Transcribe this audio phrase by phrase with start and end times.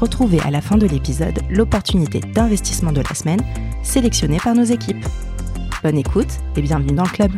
[0.00, 3.40] Retrouvez à la fin de l'épisode l'opportunité d'investissement de la semaine
[3.82, 5.04] sélectionnée par nos équipes.
[5.82, 7.32] Bonne écoute et bienvenue dans le club.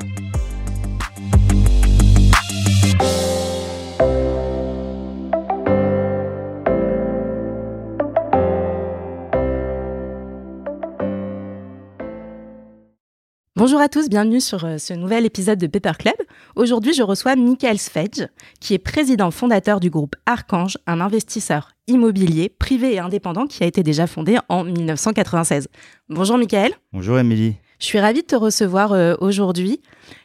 [13.56, 16.14] Bonjour à tous, bienvenue sur euh, ce nouvel épisode de Paper Club.
[16.56, 18.26] Aujourd'hui, je reçois Michael Svedge,
[18.58, 23.66] qui est président fondateur du groupe Archange, un investisseur immobilier privé et indépendant qui a
[23.66, 25.68] été déjà fondé en 1996.
[26.08, 26.72] Bonjour Michael.
[26.92, 27.56] Bonjour Émilie.
[27.78, 29.80] Je suis ravie de te recevoir euh, aujourd'hui.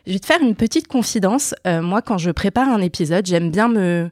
[0.08, 1.54] Je vais te faire une petite confidence.
[1.68, 4.10] Euh, moi, quand je prépare un épisode, j'aime bien me,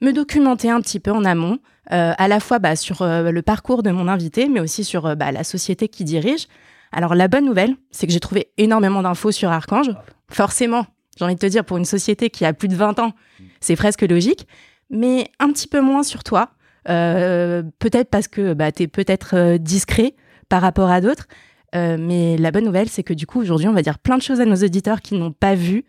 [0.00, 1.58] me documenter un petit peu en amont,
[1.92, 5.42] à la fois bah, sur le parcours de mon invité, mais aussi sur bah, la
[5.42, 6.46] société qui dirige.
[6.92, 9.90] Alors la bonne nouvelle, c'est que j'ai trouvé énormément d'infos sur Archange.
[10.30, 10.86] Forcément,
[11.16, 13.12] j'ai envie de te dire, pour une société qui a plus de 20 ans,
[13.60, 14.46] c'est presque logique,
[14.88, 16.50] mais un petit peu moins sur toi.
[16.88, 20.14] Euh, peut-être parce que bah, tu es peut-être euh, discret
[20.48, 21.26] par rapport à d'autres.
[21.74, 24.22] Euh, mais la bonne nouvelle, c'est que du coup, aujourd'hui, on va dire plein de
[24.22, 25.84] choses à nos auditeurs qui n'ont pas vu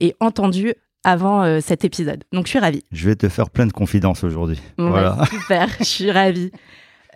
[0.00, 0.74] et entendu
[1.04, 2.24] avant cet épisode.
[2.32, 2.82] Donc, je suis ravie.
[2.90, 4.60] Je vais te faire plein de confidences aujourd'hui.
[4.76, 5.24] voilà.
[5.30, 6.50] Super, je suis ravie.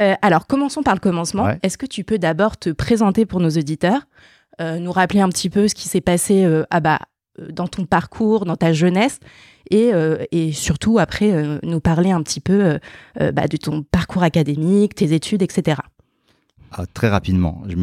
[0.00, 1.48] Euh, alors, commençons par le commencement.
[1.62, 4.02] Est-ce que tu peux d'abord te présenter pour nos auditeurs,
[4.60, 7.00] euh, nous rappeler un petit peu ce qui s'est passé euh, ah bah,
[7.52, 9.18] dans ton parcours, dans ta jeunesse,
[9.70, 9.92] et,
[10.52, 12.78] surtout après nous parler un petit peu
[13.18, 15.76] bah, de ton parcours académique, tes études, etc.
[16.72, 17.74] Ah, très rapidement, je,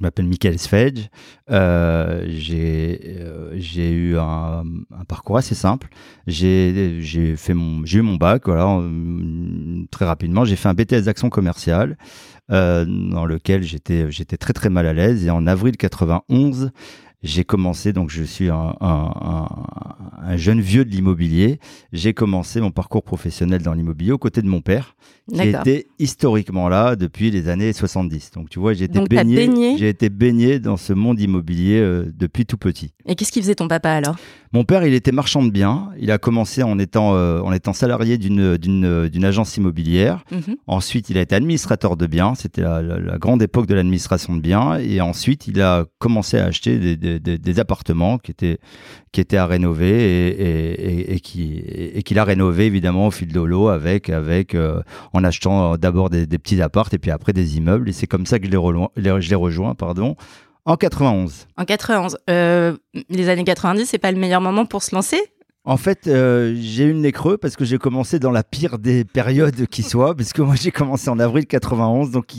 [0.00, 1.08] m'appelle Michael Svedge.
[1.50, 4.62] Euh, euh, j'ai eu un,
[5.08, 5.88] parcours assez simple.
[6.26, 8.78] J'ai eu mon bac voilà
[9.90, 10.44] très rapidement.
[10.44, 11.96] J'ai fait un BTS d'action commerciale
[12.50, 16.72] euh, dans lequel j'étais très très mal à l'aise et en avril 91
[17.22, 18.74] j'ai commencé, donc je suis un,
[20.36, 21.58] jeune vieux de l'immobilier.
[21.92, 24.96] J'ai commencé mon parcours professionnel dans l'immobilier aux côtés de mon père,
[25.32, 28.32] qui était historiquement là depuis les années 70.
[28.32, 32.46] Donc tu vois, j'ai été baigné, j'ai été baigné dans ce monde immobilier euh, depuis
[32.46, 32.92] tout petit.
[33.06, 34.16] Et qu'est-ce qu'il faisait ton papa alors?
[34.56, 35.90] Mon père, il était marchand de biens.
[35.98, 40.24] Il a commencé en étant, euh, en étant salarié d'une, d'une agence immobilière.
[40.32, 40.56] Mhm.
[40.66, 42.34] Ensuite, il a été administrateur de biens.
[42.34, 44.78] C'était la, grande époque de l'administration de biens.
[44.78, 48.58] Et ensuite, il a commencé à acheter des, des, des appartements qui étaient,
[49.12, 53.30] qui étaient à rénover et, et, et, qui, et qu'il a rénové évidemment au fil
[53.32, 54.80] de l'eau avec, avec euh,
[55.12, 57.90] en achetant d'abord des, petits apparts et puis après des immeubles.
[57.90, 60.16] Et c'est comme ça que je l'ai, rejoint pardon,
[60.66, 61.46] en 91.
[61.56, 62.18] En 91.
[62.28, 62.76] Euh,
[63.08, 65.20] les années 90, c'est pas le meilleur moment pour se lancer?
[65.68, 68.78] En fait, euh, j'ai eu le nez creux parce que j'ai commencé dans la pire
[68.78, 72.32] des périodes qui soit, parce que moi j'ai commencé en avril 91, donc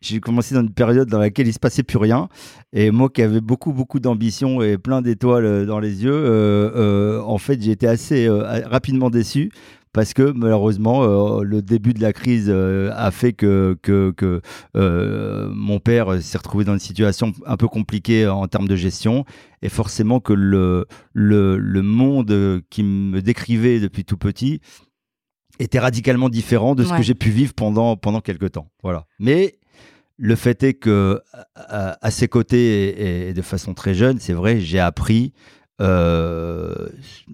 [0.00, 2.28] j'ai commencé dans une période dans laquelle il se passait plus rien.
[2.72, 7.36] Et moi qui avais beaucoup beaucoup d'ambition et plein d'étoiles dans les yeux, euh, en
[7.36, 9.50] fait j'ai été assez rapidement déçu
[9.92, 14.40] parce que malheureusement, euh, le début de la crise euh, a fait que, que, que
[14.76, 19.24] euh, mon père s'est retrouvé dans une situation un peu compliquée en termes de gestion.
[19.62, 24.60] Et forcément que le, le, le monde qui me décrivait depuis tout petit
[25.58, 28.70] était radicalement différent de ce que j'ai pu vivre pendant, pendant quelques temps.
[28.82, 29.06] Voilà.
[29.18, 29.58] Mais
[30.16, 31.20] le fait est que
[31.56, 35.32] à, ses côtés et, de façon très jeune, c'est vrai, j'ai appris
[35.80, 36.88] euh,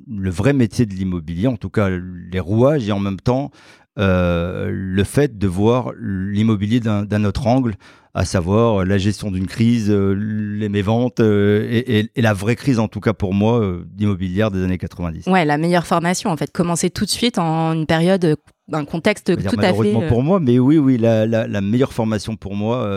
[0.08, 3.50] le vrai métier de l'immobilier, en tout cas les rouages, et en même temps
[3.98, 7.74] euh, le fait de voir l'immobilier d'un autre angle,
[8.14, 12.88] à savoir la gestion d'une crise, euh, les méventes et, et, la vraie crise, en
[12.88, 15.26] tout cas pour moi, d'immobilière des années 90.
[15.26, 18.36] Ouais, la meilleure formation, en fait, commencer tout de suite en une période,
[18.72, 20.08] un contexte tout à fait.
[20.08, 22.88] pour moi, mais oui, oui, la, la, meilleure formation pour moi,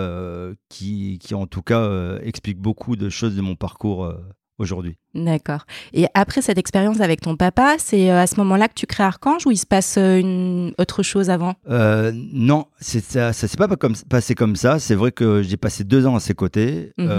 [0.70, 4.14] qui, qui en tout cas explique beaucoup de choses de mon parcours
[4.60, 4.96] aujourd'hui.
[5.16, 5.66] D'accord.
[5.94, 9.04] Et après cette expérience avec ton papa, c'est euh, à ce moment-là que tu crées
[9.04, 11.56] Archange ou il se passe euh, une autre chose avant?
[11.70, 14.78] Euh, Non, ça, ça s'est pas comme, passé comme ça.
[14.80, 16.92] C'est vrai que j'ai passé deux ans à ses côtés.
[16.98, 17.10] Mhm.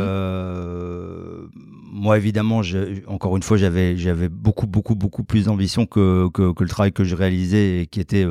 [1.93, 2.63] moi, évidemment,
[3.09, 7.05] encore une fois, j'avais beaucoup beaucoup beaucoup plus d'ambition que, que, que, le travail que
[7.05, 8.27] je réalisais et qui était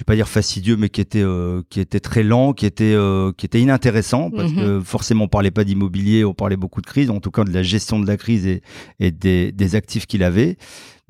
[0.00, 2.94] je vais pas dire fastidieux, mais qui était euh, qui était très lent, qui était
[2.94, 4.82] euh, qui était inintéressant parce que mhm.
[4.82, 7.62] forcément on parlait pas d'immobilier, on parlait beaucoup de crise, en tout cas de la
[7.62, 8.62] gestion de la crise et,
[8.98, 10.56] et des, des actifs qu'il avait.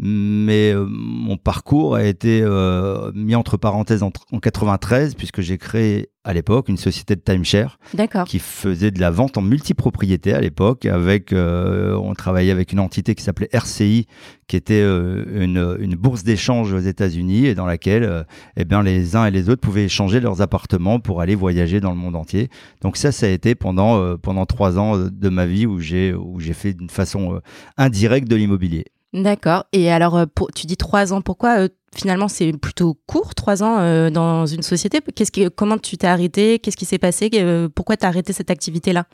[0.03, 5.59] Mais euh, mon parcours a été euh, mis entre parenthèses en, en 93 puisque j'ai
[5.59, 7.79] créé à l'époque une société de timeshare
[8.27, 12.81] qui faisait de la vente en multipropriété à l'époque avec euh, on travaillait avec une
[12.81, 14.07] entité qui s'appelait RCI
[14.49, 18.27] qui était une, une, bourse d'échange aux États-Unis et dans laquelle
[18.57, 21.91] eh bien les uns et les autres pouvaient échanger leurs appartements pour aller voyager dans
[21.91, 22.49] le monde entier.
[22.81, 26.41] Donc ça ça a été pendant pendant trois ans de ma vie où j'ai où
[26.41, 27.41] j'ai fait d'une façon
[27.77, 28.87] indirecte de l'immobilier.
[29.13, 29.65] D'accord.
[29.73, 31.21] Et alors, euh, pour, tu dis trois ans.
[31.21, 35.01] Pourquoi euh, finalement c'est plutôt court, trois ans euh, dans une société?
[35.15, 36.59] Qu'est-ce qui, Comment tu t'es arrêté?
[36.61, 37.31] Qu'est-ce qui s'est passé?
[37.75, 39.07] Pourquoi tu as arrêté cette activité-là?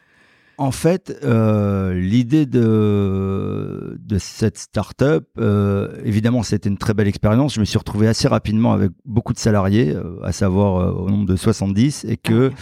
[0.58, 5.28] En fait, l'idée de, de cette start-up,
[6.02, 7.54] évidemment, c'était une très belle expérience.
[7.54, 11.36] Je me suis retrouvé assez rapidement avec beaucoup de salariés, à savoir au nombre de
[11.36, 12.60] 70, et que ah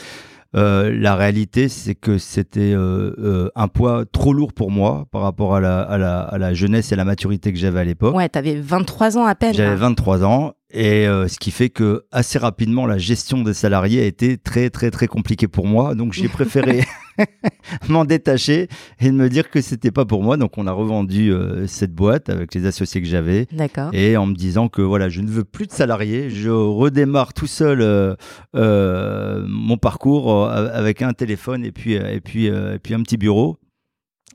[0.55, 5.23] euh, la réalité, c'est que c'était euh, euh, un poids trop lourd pour moi par
[5.23, 8.15] rapport à la, à la, à la jeunesse et la maturité que j'avais à l'époque.
[8.15, 9.55] Ouais, t'avais 23 ans à peine.
[9.55, 14.03] J'avais 23 ans et euh, ce qui fait que assez rapidement, la gestion des salariés
[14.03, 15.95] a été très, très, très compliquée pour moi.
[15.95, 16.85] Donc, j'ai préféré
[17.89, 18.69] m'en détacher
[18.99, 20.37] et de me dire que c'était pas pour moi.
[20.37, 23.47] Donc, on a revendu euh, cette boîte avec les associés que j'avais.
[23.53, 23.91] D'accord.
[23.93, 26.31] Et en me disant que voilà, je ne veux plus de salariés.
[26.31, 32.79] Je redémarre tout seul euh, mon parcours avec un téléphone et puis, et puis, et
[32.83, 33.59] puis un petit bureau.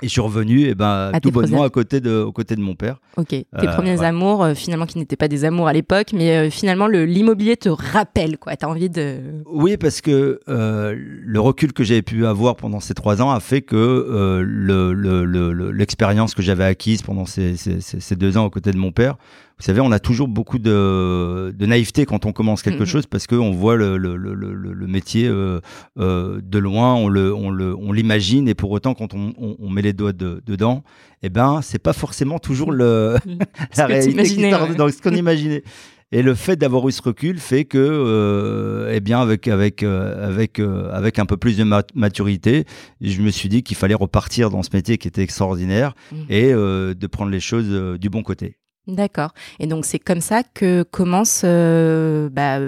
[0.01, 2.61] Et je suis revenu, et eh ben, tout bonnement à côté de, aux côtés de
[2.61, 2.99] mon père.
[3.17, 3.27] Ok.
[3.27, 6.49] Tes euh, premiers amours, euh, finalement, qui n'étaient pas des amours à l'époque, mais euh,
[6.49, 8.55] finalement, l'immobilier te rappelle, quoi.
[8.55, 9.17] T'as envie de.
[9.45, 13.61] Oui, parce que le recul que j'avais pu avoir pendant ces trois ans a fait
[13.61, 14.41] que
[15.73, 18.91] l'expérience le, que j'avais acquise pendant ces, ces, ces, deux ans aux côtés de mon
[18.91, 19.17] père
[19.59, 22.87] vous savez, on a toujours beaucoup de, de naïveté quand on commence quelque mm-hmm.
[22.87, 25.59] chose parce qu'on voit le, le, le, le métier euh,
[25.99, 29.93] euh, de loin, on le, l'imagine et pour autant quand on, on, on met les
[29.93, 30.83] doigts de, dedans,
[31.23, 33.77] eh ben c'est pas forcément toujours le mm-hmm.
[33.77, 34.75] la réalité qui ouais.
[34.75, 35.63] dans ce qu'on imaginait.
[36.11, 40.27] Et le fait d'avoir eu ce recul fait que, euh, eh bien, avec avec euh,
[40.27, 42.65] avec euh, avec un peu plus de maturité,
[42.99, 46.15] je me suis dit qu'il fallait repartir dans ce métier qui était extraordinaire mm.
[46.29, 48.57] et de prendre les choses du bon côté.
[48.89, 49.33] D'accord.
[49.59, 52.59] Et donc c'est comme ça que commence, euh, bah,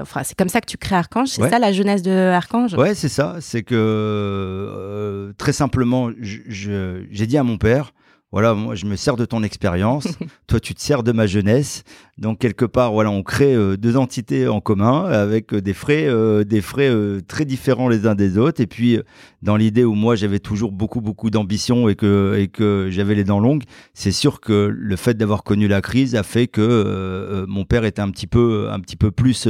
[0.00, 1.28] enfin c'est comme ça que tu crées Archange.
[1.28, 2.74] C'est ça la jeunesse de Archange?
[2.74, 3.36] Ouais, c'est ça.
[3.40, 7.92] C'est que euh, très simplement, j'ai dit à mon père,
[8.30, 10.06] voilà, moi je me sers de ton expérience,
[10.46, 11.82] toi tu te sers de ma jeunesse.
[12.18, 16.04] Donc quelque part, voilà, on crée euh, deux entités en commun avec euh, des frais,
[16.06, 16.92] euh, des frais
[17.26, 18.60] très différents les uns des autres.
[18.60, 18.98] Et puis
[19.40, 23.24] dans l'idée où moi j'avais toujours beaucoup beaucoup d'ambition et que et que j'avais les
[23.24, 23.62] dents longues,
[23.94, 28.02] c'est sûr que le fait d'avoir connu la crise a fait que mon père était
[28.02, 29.48] un petit peu un petit peu plus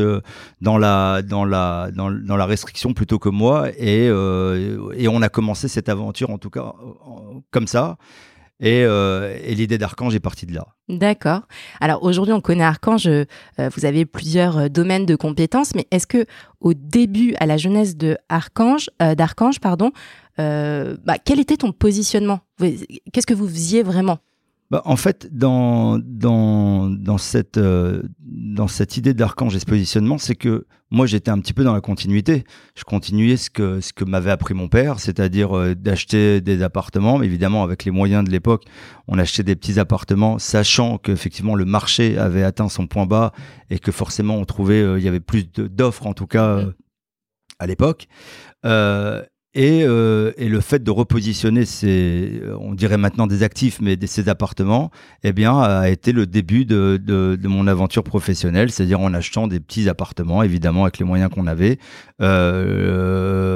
[0.61, 5.29] dans la dans la dans, dans, la restriction plutôt que moi et et on a
[5.31, 6.75] commencé cette aventure en tout cas
[7.51, 7.97] comme ça.
[8.65, 10.67] Euh, et, l'idée d'Archange est partie de là.
[10.89, 11.43] D'accord.
[11.81, 13.07] Alors aujourd'hui, on connaît Archange.
[13.07, 13.25] Euh,
[13.59, 16.27] vous avez plusieurs euh, domaines de compétences, mais est-ce que
[16.61, 19.93] au début, à la jeunesse de Archange, d'Archange, pardon,
[20.39, 22.41] bah, quel était ton positionnement?
[22.59, 24.19] Qu'est-ce que vous faisiez vraiment?
[24.71, 30.19] Bah, en fait, dans, dans, dans, cette, euh, dans cette idée d'archange et ce positionnement,
[30.19, 32.45] c'est que moi, j'étais un petit peu dans la continuité.
[32.75, 37.17] Je continuais ce que, ce que m'avait appris mon père, c'est-à-dire euh, d'acheter des appartements.
[37.17, 38.65] Mais évidemment, avec les moyens de l'époque,
[39.07, 43.33] on achetait des petits appartements, sachant qu'effectivement, le marché avait atteint son point bas
[43.71, 46.63] et que forcément, on trouvait, euh, il y avait plus d'offres, en tout cas,
[47.59, 48.07] à l'époque.
[49.59, 54.29] Et, euh, et, le fait de repositionner ces, on dirait maintenant des actifs, mais ces
[54.29, 54.93] appartements,
[55.25, 59.49] eh bien, a été le début de, de, de mon aventure professionnelle, c'est-à-dire en achetant
[59.49, 61.81] des petits appartements, évidemment avec les moyens qu'on avait,
[62.23, 63.49] euh,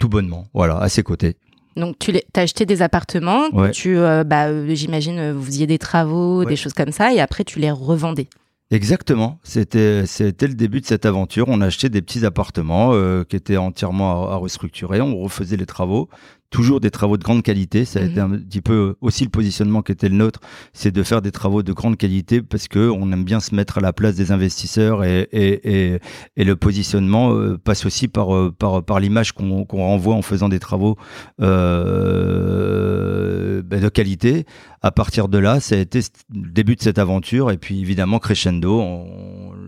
[0.00, 1.36] tout bonnement, voilà, à ses côtés.
[1.76, 6.56] Donc tu as acheté des appartements, tu, euh, bah, j'imagine, vous faisiez des travaux, des
[6.56, 8.26] choses comme ça, et après tu les revendais.
[8.72, 11.44] Exactement, c'était c'était le début de cette aventure.
[11.48, 15.02] On achetait des petits appartements euh, qui étaient entièrement à, restructurer.
[15.02, 16.08] On refaisait les travaux,
[16.48, 17.84] toujours des travaux de grande qualité.
[17.84, 18.32] Ça a été mhm.
[18.32, 20.40] un petit peu aussi le positionnement qui était le nôtre,
[20.72, 23.76] c'est de faire des travaux de grande qualité parce que on aime bien se mettre
[23.76, 25.98] à la place des investisseurs et et, et,
[26.36, 30.22] et le positionnement euh, passe aussi par euh, par par l'image qu'on qu'on renvoie en
[30.22, 30.96] faisant des travaux
[31.42, 33.21] euh,
[33.64, 34.46] ben, de qualité
[34.82, 36.00] à partir de là, ça a été
[36.34, 37.50] le début de cette aventure.
[37.50, 38.84] Et puis évidemment, crescendo,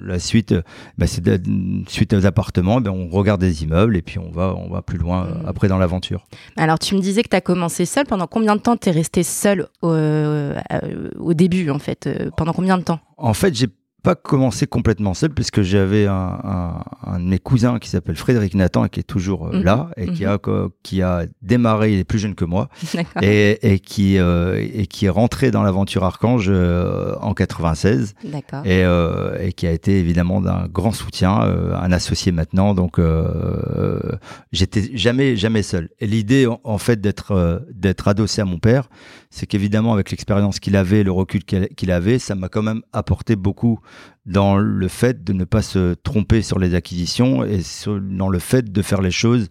[0.04, 0.54] la suite,
[0.98, 1.24] bah, c'est
[1.88, 4.98] suite aux appartements, ben, on regarde des immeubles et puis on va, on va plus
[4.98, 5.46] loin euh, mmh.
[5.46, 6.26] après dans l'aventure.
[6.56, 8.06] Alors tu me disais que tu as commencé seul.
[8.06, 10.58] Pendant combien de temps tu es resté seul au, euh,
[11.18, 13.00] au début en fait Pendant combien de temps?
[13.16, 13.68] En fait, j'ai
[14.04, 16.38] pas commencé complètement seul, puisque j'avais un,
[17.06, 19.64] un, de mes cousins qui s'appelle Frédéric Nathan, qui est toujours euh, mhm.
[19.64, 20.68] là, et qui, a, mhm.
[20.82, 22.68] qui a démarré, il est plus jeune que moi,
[23.22, 28.14] et, et, qui, euh, et qui est rentré dans l'aventure Archange euh, en 96,
[28.66, 28.82] et,
[29.40, 33.00] et, qui a été évidemment d'un grand soutien, un associé maintenant, donc
[34.52, 35.88] j'étais jamais, jamais seul.
[36.00, 38.90] Et l'idée, en, fait, d'être d'être adossé à mon père,
[39.34, 43.34] c'est qu'évidemment, avec l'expérience qu'il avait, le recul qu'il avait, ça m'a quand même apporté
[43.34, 43.80] beaucoup
[44.26, 47.60] dans le fait de ne pas se tromper sur les acquisitions et
[48.00, 49.48] dans le fait de faire les choses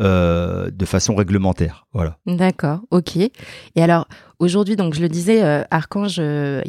[0.00, 1.86] euh, de façon réglementaire.
[1.92, 2.16] Voilà.
[2.24, 3.16] D'accord, ok.
[3.18, 3.30] Et
[3.76, 6.62] alors, aujourd'hui, donc je le disais, euh, Archange, euh,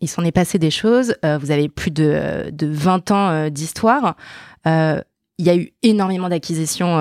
[0.00, 1.16] il s'en est, passé des choses.
[1.24, 4.14] vous avez plus de, de 20 ans d'histoire.
[4.64, 5.02] il
[5.40, 6.98] y a eu énormément d'acquisitions,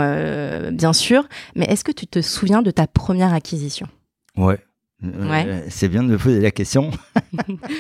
[0.72, 1.28] bien sûr.
[1.56, 3.88] Mais est-ce que tu te souviens de ta première acquisition?
[4.36, 4.60] Ouais.
[5.04, 6.92] Euh, c'est bien de me poser la question.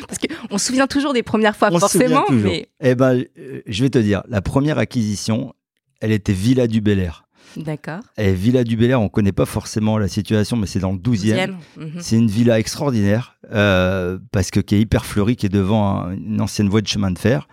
[0.07, 2.25] Parce qu'on se souvient toujours des premières fois, forcément.
[2.31, 2.67] Mais...
[2.79, 5.53] Eh ben, euh, je vais te dire, la première acquisition,
[5.99, 7.25] elle était Villa du Bel Air.
[7.57, 7.99] D'accord.
[8.17, 10.93] Et Villa du Bel Air, on ne connaît pas forcément la situation, mais c'est dans
[10.93, 11.53] le 12e.
[11.77, 11.91] Mhm.
[11.99, 16.41] C'est une villa extraordinaire, euh, parce que qui est hyper fleurie, qui est devant une
[16.41, 17.47] ancienne voie de chemin de fer.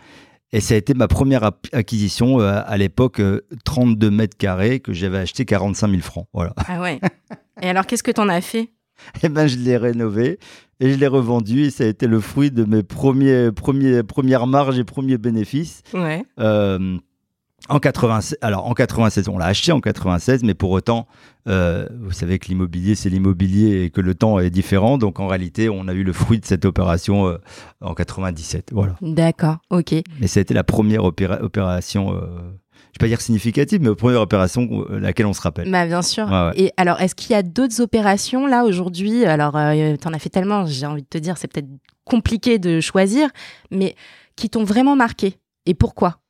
[0.50, 3.20] Et ça a été ma première acquisition à l'époque,
[3.66, 6.26] 32 mètres carrés, que j'avais acheté 45 000 francs.
[6.32, 6.54] Voilà.
[6.68, 7.00] Ah ouais.
[7.60, 8.70] Et alors, qu'est-ce que tu en as fait?
[9.22, 10.38] eh ben, je l'ai rénové
[10.80, 14.46] et je l'ai revendu et ça a été le fruit de mes premiers, premiers, premières
[14.46, 15.82] marges et premiers bénéfices.
[15.94, 16.24] Ouais.
[16.38, 16.98] Euh,
[17.68, 21.06] en 96, alors en 96, on l'a acheté en 96, mais pour autant,
[21.48, 24.96] euh, vous savez que l'immobilier, c'est l'immobilier et que le temps est différent.
[24.96, 27.38] Donc en réalité, on a eu le fruit de cette opération euh,
[27.80, 28.70] en 97.
[28.72, 28.96] Voilà.
[29.02, 29.94] D'accord, ok.
[30.20, 32.14] Mais ça a été la première opération
[32.67, 32.67] je
[32.98, 35.70] vais pas dire significative, mais première opération euh, laquelle on se rappelle.
[35.70, 36.28] Bah, bien sûr.
[36.56, 39.24] Et alors, est-ce qu'il y a d'autres opérations là aujourd'hui?
[39.24, 41.68] Alors, euh, tu en as fait tellement, j'ai envie de te dire, c'est peut-être
[42.04, 43.30] compliqué de choisir,
[43.70, 43.94] mais
[44.36, 45.34] qui t'ont vraiment marqué?
[45.66, 46.20] Et pourquoi?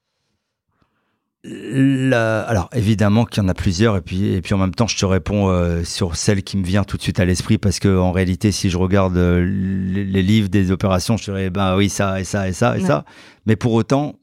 [1.45, 4.99] Alors évidemment qu'il y en a plusieurs et puis et puis en même temps je
[4.99, 7.97] te réponds euh, sur celle qui me vient tout de suite à l'esprit parce que
[7.97, 12.25] en réalité si je regarde les, livres des opérations je dirais ben oui ça et
[12.25, 13.05] ça et ça et ça.
[13.47, 14.17] Mais pour autant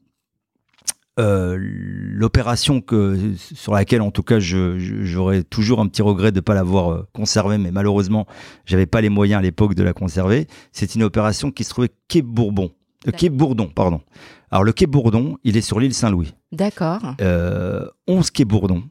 [1.18, 6.40] euh, l'opération que sur laquelle en tout cas j'aurais toujours un petit regret de ne
[6.42, 8.26] pas l'avoir euh, conservée, mais malheureusement
[8.66, 10.46] j'avais pas les moyens à l'époque de la conserver.
[10.72, 12.70] C'est une opération qui se trouvait quai Bourbon,
[13.08, 14.02] euh, quai Bourdon, pardon.
[14.50, 16.34] Alors le quai Bourdon, il est sur l'île Saint-Louis.
[16.52, 17.00] D'accord.
[18.06, 18.82] 11 quai Bourdon.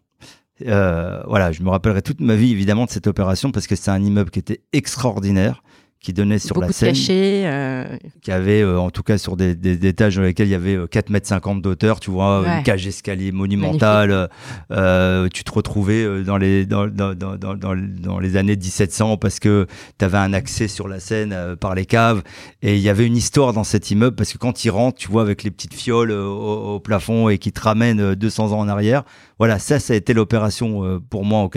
[0.60, 4.02] voilà, je me rappellerai toute ma vie évidemment de cette opération parce que c'est un
[4.02, 5.62] immeuble qui était extraordinaire
[6.06, 6.94] qui donnait sur la scène.
[7.10, 7.98] Euh.
[8.22, 10.78] Qui avait, euh, en tout cas, sur des, des, étages dans lesquels il y avait
[10.88, 14.30] 4 euh, mètres 50 d'auteur, tu vois, une cage escalier monumentale.
[14.70, 19.66] tu te retrouvais dans les, dans, dans, dans, dans, les années 1700 parce que
[19.98, 22.22] tu avais un accès sur la scène par les caves.
[22.62, 25.08] Et il y avait une histoire dans cet immeuble parce que quand il rentre, tu
[25.08, 29.04] vois, avec les petites fioles au, plafond et qui te ramènent 200 ans en arrière.
[29.40, 31.50] Voilà, ça, ça a été l'opération pour moi en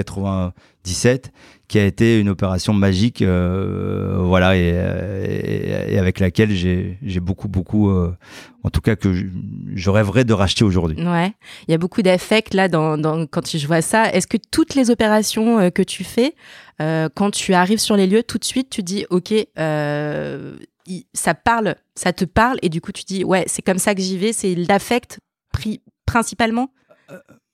[0.88, 1.32] 97
[1.68, 4.68] qui a été une opération magique, euh, voilà, et,
[5.88, 8.16] et, avec laquelle j'ai beaucoup, beaucoup, euh,
[8.64, 10.96] en tout cas que je, rêverais de racheter aujourd'hui.
[11.06, 11.34] Ouais,
[11.66, 14.10] il y a beaucoup d'affect là dans, dans, quand je vois ça.
[14.10, 16.34] Est-ce que toutes les opérations euh, que tu fais,
[16.80, 19.34] euh, quand tu arrives sur les lieux, tout de suite tu dis, ok,
[21.12, 24.00] ça parle, ça te parle, et du coup tu dis, ouais, c'est comme ça que
[24.00, 25.20] j'y vais, c'est l'affect
[26.06, 26.70] principalement?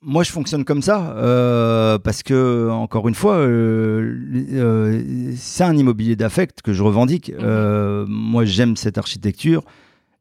[0.05, 4.19] Moi, je fonctionne comme ça euh, parce que, encore une fois, euh,
[4.53, 7.33] euh, c'est un immobilier d'affect que je revendique.
[7.33, 8.07] Mhm.
[8.09, 9.65] moi, j'aime cette architecture,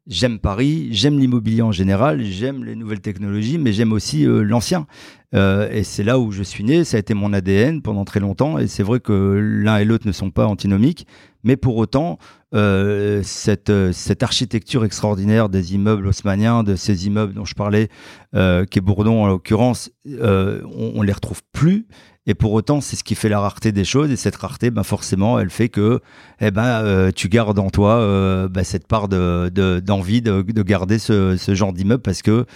[0.06, 4.86] j'aime Paris, j'aime l'immobilier en général, j'aime les nouvelles technologies, mais j'aime aussi l'ancien.
[5.32, 6.84] et c'est là où je suis né.
[6.84, 8.58] Ça a été mon ADN pendant très longtemps.
[8.58, 11.06] Et c'est vrai que l'un et l'autre ne sont pas antinomiques,
[11.42, 12.18] mais pour autant,
[12.54, 17.88] euh, cette, euh, cette architecture extraordinaire des immeubles haussmanniens, de ces immeubles dont je parlais,
[18.34, 21.86] euh, qui est Bourdon en l'occurrence, on, ne les retrouve plus.
[22.26, 24.10] Et pour autant, c'est ce qui fait la rareté des choses.
[24.10, 26.00] Et cette rareté, ben forcément, elle fait que
[26.40, 31.36] eh ben, tu gardes en toi ben, cette part d'envie de, de, de, garder ce,
[31.36, 32.46] ce genre d'immeuble parce que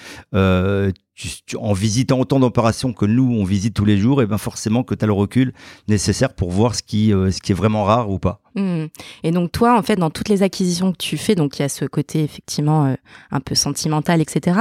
[1.56, 4.94] en visitant autant d'opérations que nous, on visite tous les jours, et ben forcément que
[4.94, 5.52] tu as le recul
[5.88, 8.40] nécessaire pour voir ce qui, ce qui est vraiment rare ou pas.
[8.54, 8.87] Mmh.
[9.25, 11.64] Et donc toi, en fait, dans toutes les acquisitions que tu fais, donc il y
[11.64, 12.94] a ce côté effectivement
[13.30, 14.60] un peu sentimental, etc.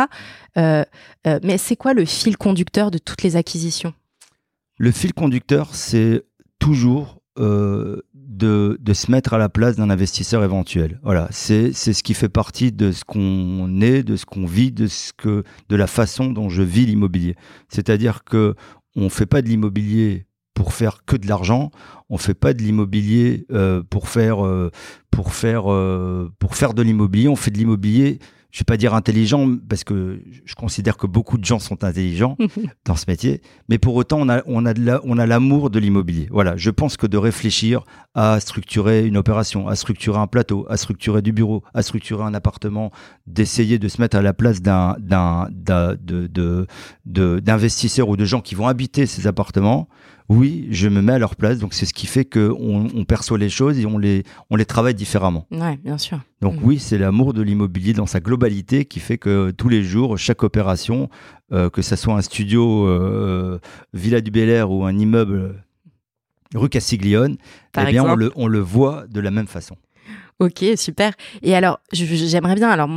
[0.55, 3.93] mais c'est quoi le fil conducteur de toutes les acquisitions?
[4.77, 6.23] Le fil conducteur, c'est
[6.59, 7.21] toujours
[8.43, 10.99] euh, de, se mettre à la place d'un investisseur éventuel.
[11.03, 14.87] Voilà, c'est ce qui fait partie de ce qu'on est, de ce qu'on vit, de
[14.87, 17.35] ce que, de la façon dont je vis l'immobilier.
[17.69, 18.55] C'est-à-dire que
[18.95, 21.71] on fait pas de l'immobilier pour faire que de l'argent.
[22.09, 24.69] On fait pas de l'immobilier euh, pour euh,
[25.11, 25.63] pour faire
[26.39, 27.27] pour faire de l'immobilier.
[27.27, 28.19] On fait de l'immobilier
[28.51, 32.37] je vais pas dire intelligent parce que je considère que beaucoup de gens sont intelligents
[32.85, 35.79] dans ce métier, mais pour autant on a on a de on a l'amour de
[35.79, 36.27] l'immobilier.
[36.31, 37.83] Voilà, je pense que de réfléchir
[38.15, 42.33] à structurer une opération, à structurer un plateau, à structurer du bureau, à structurer un
[42.33, 42.91] appartement,
[43.25, 46.67] d'essayer de se mettre à la place d'un d'un de
[47.05, 49.87] d'investisseurs ou de gens qui vont habiter ces appartements
[50.29, 51.59] oui, je me mets à leur place.
[51.59, 54.65] Donc c'est ce qui fait qu'on on perçoit les choses et on les, on les
[54.65, 55.45] travaille différemment.
[55.51, 56.19] Oui, bien sûr.
[56.41, 56.63] Donc mm.
[56.63, 60.43] oui, c'est l'amour de l'immobilier dans sa globalité qui fait que tous les jours, chaque
[60.43, 61.09] opération,
[61.53, 63.59] euh, que ce soit un studio euh,
[63.93, 65.63] Villa du Bel Air ou un immeuble
[66.55, 67.37] rue Castiglione,
[67.77, 69.75] eh bien on le, on le voit de la même façon.
[70.39, 71.13] Ok, super.
[71.41, 72.87] Et alors, j'aimerais bien, alors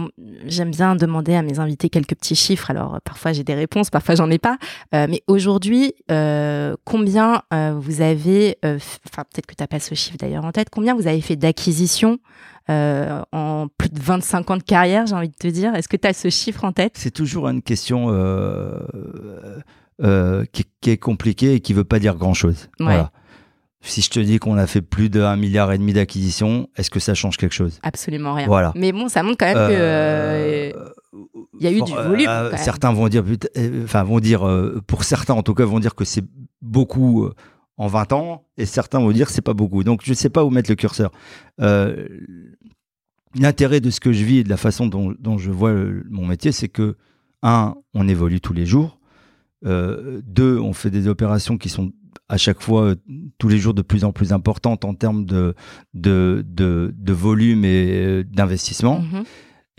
[0.44, 2.70] j'aime bien demander à mes invités quelques petits chiffres.
[2.70, 4.58] Alors, parfois j'ai des réponses, parfois j'en ai pas.
[4.94, 9.94] Euh, mais aujourd'hui, euh, combien euh, vous avez, enfin peut-être que tu n'as pas ce
[9.94, 12.18] chiffre d'ailleurs en tête, combien vous avez fait d'acquisitions
[12.68, 15.74] en plus de 25 ans de carrière, j'ai envie de te dire?
[15.74, 16.92] Est-ce que tu as ce chiffre en tête?
[16.96, 18.08] C'est toujours une question
[20.52, 22.68] qui, est compliquée et qui veut pas dire grand-chose.
[22.78, 23.10] Voilà.
[23.82, 27.00] Si je te dis qu'on a fait plus d'un milliard et demi d'acquisitions, est-ce que
[27.00, 27.78] ça change quelque chose?
[27.82, 28.46] Absolument rien.
[28.46, 28.72] Voilà.
[28.76, 30.72] Mais bon, ça montre quand même que euh,
[31.58, 32.28] il y a eu du volume.
[32.28, 33.24] Euh, certains vont dire,
[33.84, 36.24] enfin vont dire, euh, pour certains en tout cas, vont dire que c'est
[36.60, 37.30] beaucoup
[37.78, 39.82] en 20 ans, et certains vont dire que c'est pas beaucoup.
[39.82, 41.10] Donc je ne sais pas où mettre le curseur.
[43.34, 45.72] L'intérêt de ce que je vis et de la façon dont, dont je vois
[46.10, 46.96] mon métier, c'est que
[47.42, 48.98] un, on évolue tous les jours.
[49.64, 51.92] deux, on fait des opérations qui sont
[52.28, 52.94] à chaque fois euh,
[53.38, 55.54] tous les jours de plus en plus importante en termes de,
[57.08, 59.00] volume et euh, d'investissement.
[59.00, 59.24] Mhm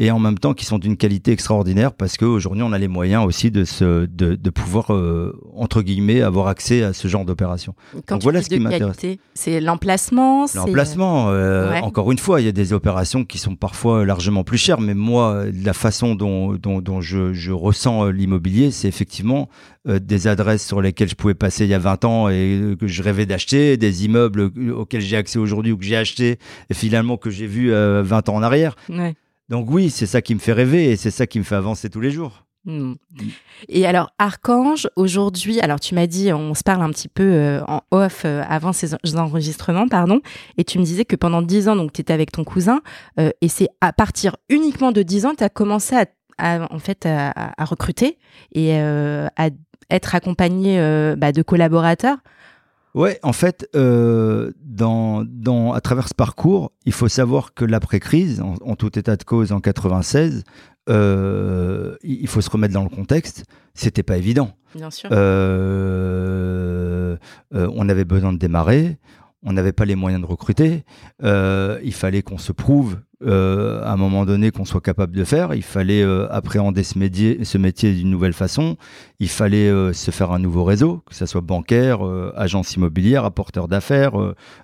[0.01, 3.23] et en même temps qui sont d'une qualité extraordinaire parce qu'aujourd'hui on a les moyens
[3.23, 7.75] aussi de, se, de, de pouvoir euh, entre guillemets avoir accès à ce genre d'opération.
[8.07, 8.97] Donc voilà ce qui m'intéresse.
[9.35, 10.47] C'est l'emplacement.
[10.55, 11.29] L'emplacement.
[11.29, 14.81] Euh, encore une fois, il y a des opérations qui sont parfois largement plus chères,
[14.81, 19.49] mais moi la façon dont, dont, dont je, je, ressens euh, l'immobilier, c'est effectivement
[19.87, 23.01] des adresses sur lesquelles je pouvais passer il y a 20 ans et que je
[23.01, 26.37] rêvais d'acheter, des immeubles auxquels j'ai accès aujourd'hui ou que j'ai acheté
[26.69, 28.75] et finalement que j'ai vu 20 ans en arrière.
[28.89, 29.15] Ouais.
[29.51, 31.89] Donc oui, c'est ça qui me fait rêver et c'est ça qui me fait avancer
[31.89, 32.45] tous les jours.
[32.63, 32.93] Hmm.
[33.67, 37.61] Et alors, Archange, aujourd'hui, alors tu m'as dit, on se parle un petit peu euh,
[37.67, 40.21] en off euh, avant ces enregistrements, pardon,
[40.57, 42.81] et tu me disais que pendant 10 ans, donc tu étais avec ton cousin,
[43.19, 45.97] euh, et c'est à partir uniquement de 10 ans, tu as commencé
[46.37, 48.19] à, en fait, à, recruter
[48.53, 49.49] et à
[49.89, 50.79] être accompagné
[51.17, 52.17] bah, de collaborateurs.
[52.93, 58.41] Ouais, en fait, euh, dans, dans, à travers ce parcours, il faut savoir que l'après-crise,
[58.41, 60.43] en, tout état de cause en 96,
[60.89, 63.45] euh, il faut se remettre dans le contexte.
[63.73, 64.51] C'était pas évident.
[64.75, 65.09] Bien sûr.
[65.11, 67.17] Euh,
[67.51, 68.97] on avait besoin de démarrer
[69.43, 70.83] on n'avait pas les moyens de recruter.
[71.23, 75.53] Il fallait qu'on se prouve euh, à un moment donné qu'on soit capable de faire.
[75.53, 78.77] Il fallait euh, appréhender ce métier, ce métier d'une nouvelle façon.
[79.19, 81.99] Il fallait se faire un nouveau réseau, que ce soit bancaire,
[82.35, 84.13] agence immobilière, apporteur d'affaires,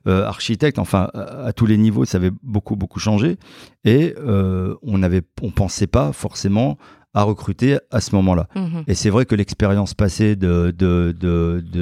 [0.08, 0.80] architecte.
[0.80, 3.38] Enfin, à, tous les niveaux, ça avait beaucoup beaucoup changé.
[3.86, 4.15] Et
[4.82, 6.80] on avait, on pensait pas forcément
[7.17, 8.48] à recruter à ce moment-là.
[8.56, 8.84] Mhm.
[8.88, 11.12] Et c'est vrai que l'expérience passée de, de,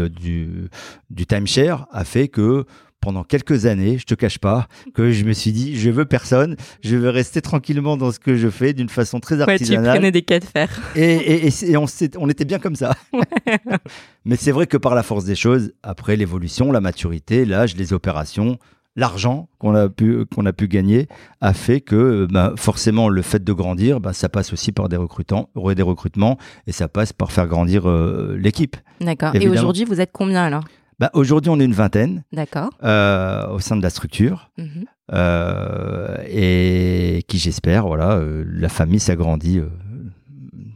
[0.07, 0.69] du,
[1.09, 2.65] du timeshare a fait que
[3.05, 6.55] pendant quelques années, je te cache pas, que je me suis dit, je veux personne,
[6.81, 9.83] je veux rester tranquillement dans ce que je fais d'une façon très artisanale.
[9.83, 10.81] Ouais, tu prenais des cas de fer.
[10.95, 11.85] Et, et, on,
[12.17, 12.95] on, était bien comme ça.
[14.25, 17.93] Mais c'est vrai que par la force des choses, après l'évolution, la maturité, l'âge, les
[17.93, 18.57] opérations,
[18.95, 21.07] l'argent qu'on a pu qu'on a pu gagner
[21.41, 24.97] a fait que bah, forcément le fait de grandir, bah, ça passe aussi par des
[24.97, 28.77] recrutants, des recrutements et ça passe par faire grandir euh, l'équipe.
[28.99, 29.35] D'accord.
[29.35, 30.63] Et aujourd'hui, vous êtes combien alors?
[30.99, 32.23] Bah, Aujourd'hui, on est une vingtaine.
[32.31, 32.69] D'accord.
[32.84, 34.49] Euh, au sein de la structure.
[34.58, 34.86] Mhm.
[35.13, 39.62] Euh, et qui, j'espère, voilà, euh, la famille s'agrandit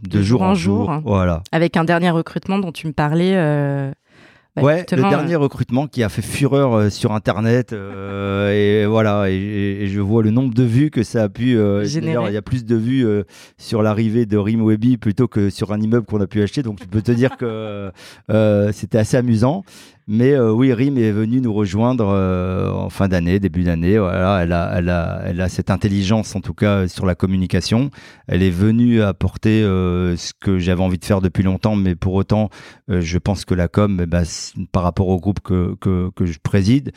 [0.07, 0.93] de, jour, en jour.
[1.03, 1.41] Voilà.
[1.51, 3.35] Avec un dernier recrutement dont tu me parlais.
[4.61, 7.71] Ouais, le dernier recrutement qui a fait fureur sur Internet.
[7.71, 12.25] et voilà, et, je vois le nombre de vues que ça a pu générer.
[12.27, 13.07] Il y a plus de vues
[13.57, 16.61] sur l'arrivée de Rim Webby plutôt que sur un immeuble qu'on a pu acheter.
[16.61, 17.91] Donc, je peux te dire que
[18.73, 19.63] c'était assez amusant.
[20.11, 23.99] Mais euh, oui, Rim est venue nous rejoindre euh, en fin d'année, début d'année.
[23.99, 27.91] Voilà, elle a, cette intelligence, en tout cas, sur la communication.
[28.27, 32.15] Elle est venue apporter euh, ce que j'avais envie de faire depuis longtemps, mais pour
[32.15, 32.49] autant,
[32.87, 34.23] je pense que la com, eh ben,
[34.71, 36.91] par rapport au groupe que, que je préside,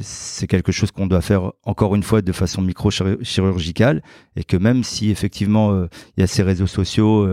[0.00, 4.00] c'est quelque chose qu'on doit faire encore une fois de façon micro-chirurgicale
[4.36, 7.26] et que même si effectivement il y a ces réseaux sociaux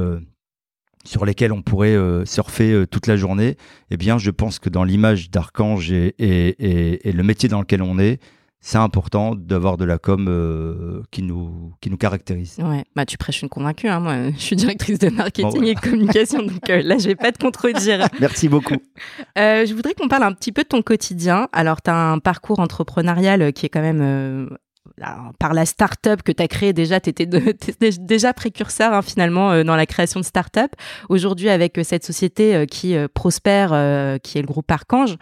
[1.05, 3.57] sur lesquels on pourrait euh, surfer euh, toute la journée,
[3.91, 7.81] eh bien, je pense que dans l'image d'Archange et, et, et, le métier dans lequel
[7.81, 8.19] on est,
[8.59, 12.57] c'est important d'avoir de la com euh, qui, nous, qui nous caractérise.
[12.57, 13.87] Ouais, bah, tu prêches une convaincue.
[13.87, 13.99] Hein.
[13.99, 17.37] Moi, je suis directrice de marketing et de communication, donc là, je vais pas te
[17.37, 18.07] contredire.
[18.19, 18.77] Merci beaucoup.
[19.35, 21.47] Je voudrais qu'on parle un petit peu de ton quotidien.
[21.53, 24.49] Alors, tu as un parcours entrepreneurial qui est quand même
[25.39, 27.25] par la start-up que tu as créée déjà, tu étais,
[27.99, 30.71] déjà précurseur hein, finalement dans la création de start-up.
[31.09, 33.69] Aujourd'hui, avec cette société qui prospère,
[34.23, 35.17] qui est le groupe Archange,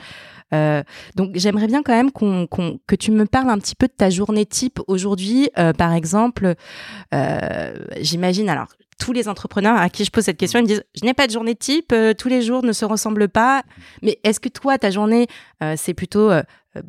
[0.53, 0.83] euh,
[1.15, 4.45] donc j'aimerais bien quand même que tu me parles un petit peu de ta journée
[4.45, 5.49] type aujourd'hui.
[5.57, 6.53] Euh, par exemple,
[7.13, 8.67] euh, j'imagine, alors
[8.99, 11.27] tous les entrepreneurs à qui je pose cette question, ils me disent, je n'ai pas
[11.27, 13.63] de journée type, tous les jours ne se ressemblent pas.
[14.01, 15.27] Mais est-ce que toi, ta journée,
[15.75, 16.31] c'est plutôt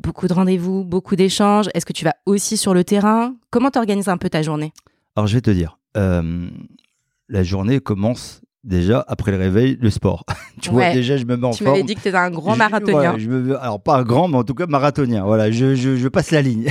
[0.01, 3.35] beaucoup de rendez-vous, beaucoup d'échanges Est-ce que tu vas aussi sur le terrain?
[3.49, 4.73] Comment tu organises un peu ta journée?
[5.15, 10.25] Alors je vais te dire, la journée commence déjà après le réveil, le sport.
[10.61, 11.57] tu vois, déjà, je me mets en forme.
[11.57, 13.15] Tu m'avais dit que tu étais un grand marathonien.
[13.17, 15.23] je me, alors, pas un grand, mais en tout cas marathonien.
[15.23, 16.69] Voilà, je, je, je passe la ligne.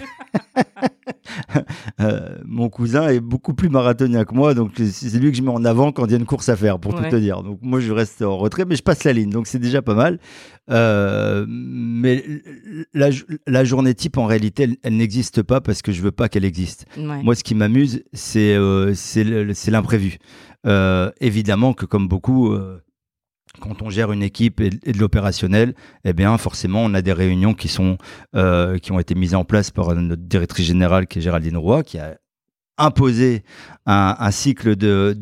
[2.01, 5.51] Euh, mon cousin est beaucoup plus marathonien que moi, donc c'est lui que je mets
[5.51, 7.43] en avant quand il y a une course à faire, pour tout te dire.
[7.43, 9.95] Donc moi, je reste en retrait, mais je passe la ligne, donc c'est déjà pas
[9.95, 10.19] mal.
[10.71, 12.25] Euh, mais
[12.95, 13.11] la,
[13.47, 16.87] la, journée type, en réalité, elle, n'existe pas parce que je veux pas qu'elle existe.
[16.97, 18.95] Moi, ce qui m'amuse, c'est euh,
[19.69, 20.19] l'imprévu.
[21.21, 22.84] Évidemment que comme beaucoup, euh,
[23.61, 27.54] quand on gère une équipe et, de l'opérationnel, eh bien forcément on a des réunions
[27.54, 27.98] qui sont
[28.35, 31.83] euh, qui ont été mises en place par notre directrice générale qui est Géraldine Roy,
[31.83, 32.16] qui a
[32.77, 33.43] imposer
[33.87, 35.17] un, cycle de,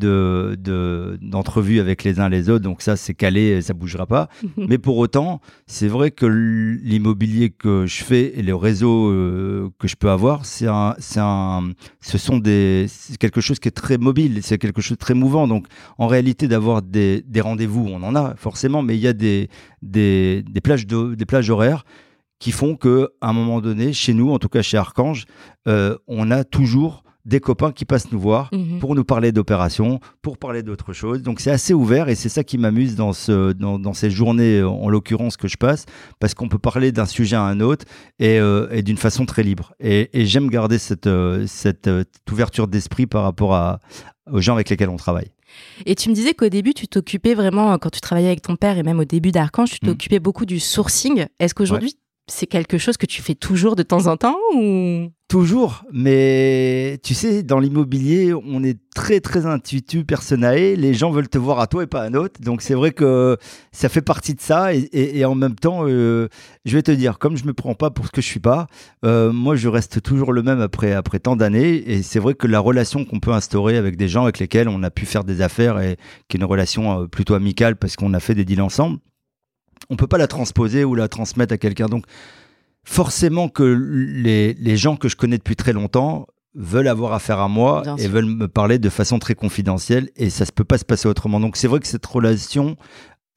[1.21, 2.63] d'entrevues avec les uns les autres.
[2.63, 4.29] Donc ça, c'est calé, ça bougera pas.
[4.57, 9.89] Mais pour autant, c'est vrai que l'immobilier que je fais et les réseaux euh, que
[9.89, 10.95] je peux avoir, c'est un,
[12.01, 12.87] ce sont des,
[13.19, 15.49] quelque chose qui est très mobile, c'est quelque chose de très mouvant.
[15.49, 15.67] Donc
[15.99, 19.49] en réalité, d'avoir des, des rendez-vous, on en a forcément, mais il y a des,
[19.83, 21.85] des, des plages, de, des plages horaires
[22.39, 25.27] qui font que à un moment donné, chez nous, en tout cas chez Archange,
[25.69, 28.79] euh, on a toujours des copains qui passent nous voir mhm.
[28.79, 31.23] pour nous parler d'opérations, pour parler d'autres choses.
[31.23, 34.89] Donc c'est assez ouvert et c'est ça qui m'amuse dans, ce, dans, ces journées, en
[34.89, 35.87] l'occurrence, que je passe,
[36.19, 37.85] parce qu'on peut parler d'un sujet à un autre
[38.19, 39.73] et, euh, d'une façon très libre.
[39.81, 43.81] Et, j'aime garder cette, euh, cette, euh, ouverture d'esprit par rapport à,
[44.31, 45.31] aux gens avec lesquels on travaille.
[45.85, 48.79] Et tu me disais qu'au début, tu t'occupais vraiment, quand tu travaillais avec ton père
[48.79, 49.89] et même au début d'Archange, tu mm.
[49.89, 51.27] t'occupais beaucoup du sourcing.
[51.39, 51.95] Est-ce qu'aujourd'hui,
[52.33, 55.09] c'est quelque chose que tu fais toujours de temps en temps ou?
[55.29, 60.75] Toujours, mais tu sais, dans l'immobilier, on est très très intuitu, personnae.
[60.75, 62.43] Les gens veulent te voir à toi et pas à un autre.
[62.43, 63.39] Donc c'est vrai que
[63.71, 64.75] ça fait partie de ça.
[64.75, 66.29] Et, en même temps, euh,
[66.67, 68.67] je vais te dire, comme je me prends pas pour ce que je suis pas,
[69.07, 71.77] euh, moi je reste toujours le même après après tant d'années.
[71.91, 74.83] Et c'est vrai que la relation qu'on peut instaurer avec des gens avec lesquels on
[74.83, 75.97] a pu faire des affaires et
[76.29, 78.99] qui est une relation euh, plutôt amicale parce qu'on a fait des deals ensemble
[79.91, 81.87] on peut pas la transposer ou la transmettre à quelqu'un.
[81.87, 82.05] Donc,
[82.85, 87.49] forcément que les, les, gens que je connais depuis très longtemps veulent avoir affaire à
[87.49, 90.85] moi et veulent me parler de façon très confidentielle et ça ne peut pas se
[90.85, 91.41] passer autrement.
[91.41, 92.77] Donc, c'est vrai que cette relation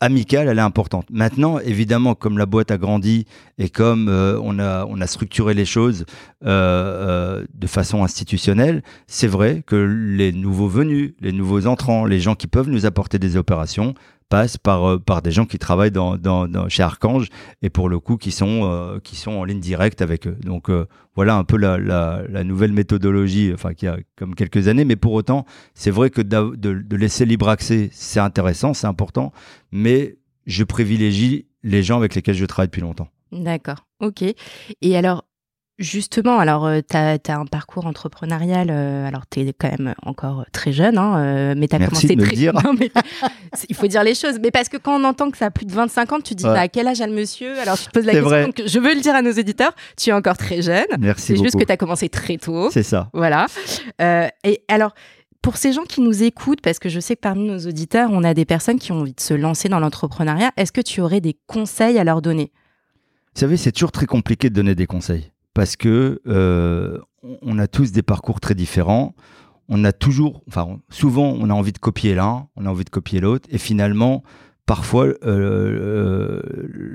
[0.01, 1.05] amicale, elle est importante.
[1.09, 3.25] Maintenant, évidemment, comme la boîte a grandi
[3.57, 6.05] et comme euh, on, a, on a structuré les choses
[6.45, 12.19] euh, euh, de façon institutionnelle, c'est vrai que les nouveaux venus, les nouveaux entrants, les
[12.19, 13.93] gens qui peuvent nous apporter des opérations
[14.29, 17.29] passe par, euh, par des gens qui travaillent dans, dans, chez Archange
[17.61, 20.37] et pour le coup qui sont, euh, qui sont en ligne directe avec eux.
[20.43, 20.85] Donc euh,
[21.15, 25.13] voilà un peu la, la, nouvelle méthodologie, enfin qui a comme quelques années, mais pour
[25.13, 29.31] autant, c'est vrai que de, de laisser libre accès, c'est intéressant, c'est important,
[29.71, 33.09] mais je privilégie les gens avec lesquels je travaille depuis longtemps.
[33.31, 34.23] D'accord, ok.
[34.81, 35.25] Et alors,
[35.77, 40.45] Justement, alors euh, tu as, un parcours entrepreneurial, euh, alors tu es quand même encore
[40.53, 42.35] très jeune, hein, euh, mais tu as commencé très...
[42.35, 42.53] Dire.
[43.69, 45.65] il faut dire les choses, mais parce que quand on entend que ça a plus
[45.65, 47.59] de 25 ans, tu te dis bah, à quel âge a le monsieur?
[47.59, 50.13] Alors tu te poses la question, je veux le dire à nos éditeurs, tu es
[50.13, 50.85] encore très jeune.
[50.97, 52.69] Merci C'est juste que tu as commencé très tôt.
[52.71, 53.09] C'est ça.
[53.11, 53.47] Voilà.
[53.99, 54.93] et alors,
[55.41, 58.23] pour ces gens qui nous écoutent, parce que je sais que parmi nos auditeurs, on
[58.23, 61.19] a des personnes qui ont envie de se lancer dans l'entrepreneuriat, est-ce que tu aurais
[61.19, 62.53] des conseils à leur donner?
[63.35, 66.99] Vous savez, c'est toujours très compliqué de donner des conseils parce que euh,
[67.41, 69.15] on a tous des parcours très différents.
[69.67, 72.91] On a toujours, enfin, souvent, on a envie de copier l'un, on a envie de
[72.91, 74.21] copier l'autre, et finalement,
[74.67, 76.41] parfois, euh, euh,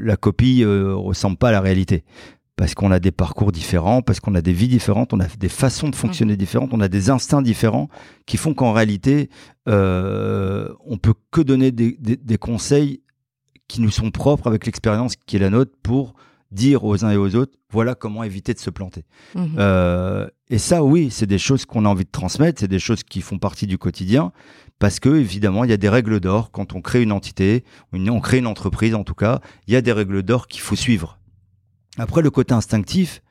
[0.03, 2.05] la copie ressemble pas à la réalité.
[2.55, 5.49] Parce qu'on a des parcours différents, parce qu'on a des vies différentes, on a des
[5.49, 6.37] façons de fonctionner mmh.
[6.37, 7.89] différentes, on a des instincts différents
[8.27, 9.31] qui font qu'en réalité,
[9.67, 13.01] on peut que donner des, des, conseils
[13.67, 16.15] qui nous sont propres avec l'expérience qui est la nôtre pour
[16.51, 19.05] dire aux uns et aux autres, voilà comment éviter de se planter.
[19.35, 19.57] Mhm.
[19.59, 23.03] Euh, et ça, oui, c'est des choses qu'on a envie de transmettre, c'est des choses
[23.05, 24.33] qui font partie du quotidien,
[24.79, 28.21] parce que évidemment, il y a des règles d'or quand on crée une entité, on
[28.21, 31.19] crée une entreprise en tout cas, il y a des règles d'or qu'il faut suivre.
[31.99, 33.23] Après, le côté instinctif,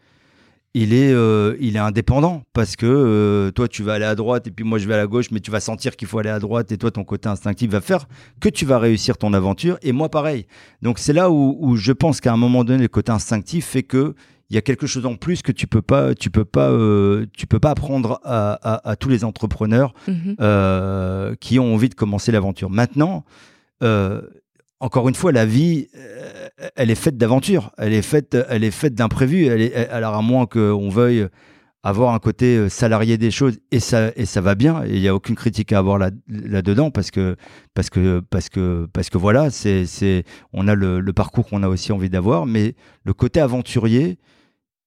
[0.75, 4.45] il est, euh, il est indépendant parce que euh, toi tu vas aller à droite
[4.47, 6.29] et puis moi je vais à la gauche, mais tu vas sentir qu'il faut aller
[6.29, 8.05] à droite et toi ton côté instinctif va faire
[8.39, 10.45] que tu vas réussir ton aventure et moi pareil.
[10.83, 13.83] Donc c'est là où, où, je pense qu'à un moment donné le côté instinctif fait
[13.83, 14.13] que
[14.51, 17.25] il y a quelque chose en plus que tu peux pas, tu peux pas, euh,
[17.37, 21.35] tu peux pas apprendre à, à, à tous les entrepreneurs Mhm.
[21.39, 22.69] qui ont envie de commencer l'aventure.
[22.69, 23.25] Maintenant,
[24.79, 28.71] encore une fois, la vie, euh, elle est faite d'aventures, elle est faite, elle est
[28.71, 29.45] faite d'imprévus.
[29.47, 31.27] Elle est, elle- alors à moins qu'on veuille
[31.83, 35.07] avoir un côté euh, salarié des choses et ça et ça va bien il y
[35.07, 37.37] a aucune critique à avoir là là dedans parce que
[37.73, 41.63] parce que parce que parce que voilà c'est c'est on a le, le parcours qu'on
[41.63, 44.17] a aussi envie d'avoir mais le côté aventurier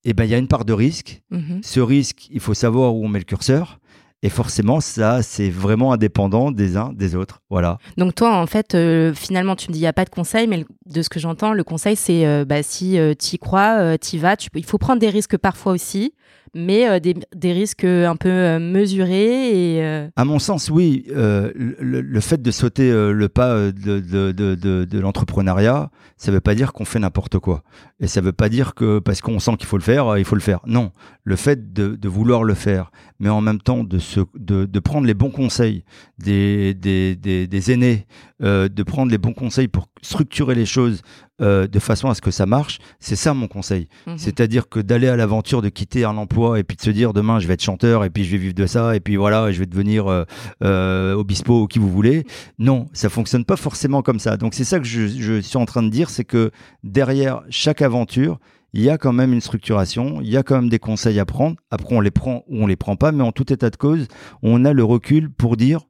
[0.04, 1.60] eh ben il y a une part de risque Mhm.
[1.62, 3.80] ce risque, il faut savoir où on met le curseur.
[4.24, 7.42] Et forcément, ça, c'est vraiment indépendant des uns des autres.
[7.50, 7.78] Voilà.
[7.96, 10.46] Donc toi, en fait, euh, finalement, tu me dis il n'y a pas de conseil,
[10.46, 13.96] mais de ce que j'entends, le conseil, c'est euh, bah, si tu y crois, euh,
[14.00, 14.36] tu y vas.
[14.36, 16.14] Tu il faut prendre des risques parfois aussi,
[16.54, 19.76] mais euh, des, risques un peu euh, mesurés.
[19.76, 24.84] Et, euh, À mon sens, oui, le, fait de sauter le pas de, de, de,
[24.84, 27.62] de, l'entrepreneuriat, ça ne veut pas dire qu'on fait n'importe quoi.
[28.00, 30.24] Et ça ne veut pas dire que parce qu'on sent qu'il faut le faire, il
[30.24, 30.60] faut le faire.
[30.66, 30.92] Non,
[31.24, 35.14] le fait de, vouloir le faire, mais en même temps de, se, de, prendre les
[35.14, 35.84] bons conseils
[36.18, 38.06] des, des, des, des aînés,
[38.40, 41.02] de prendre les bons conseils pour structurer les choses
[41.42, 43.88] euh, de façon à ce que ça marche, c'est ça mon conseil.
[44.06, 44.18] mhm.
[44.18, 47.40] C'est-à-dire que d'aller à l'aventure, de quitter un emploi et puis de se dire demain
[47.40, 49.58] je vais être chanteur et puis je vais vivre de ça et puis voilà je
[49.58, 50.24] vais devenir euh,
[50.62, 52.24] euh, obispo ou qui vous voulez.
[52.58, 54.36] Non, ça fonctionne pas forcément comme ça.
[54.36, 56.50] Donc c'est ça que je, je suis en train de dire, c'est que
[56.84, 58.38] derrière chaque aventure,
[58.72, 61.26] il y a quand même une structuration, il y a quand même des conseils à
[61.26, 61.56] prendre.
[61.70, 64.08] Après on les prend ou on les prend pas, mais en tout état de cause,
[64.42, 65.80] on a le recul pour dire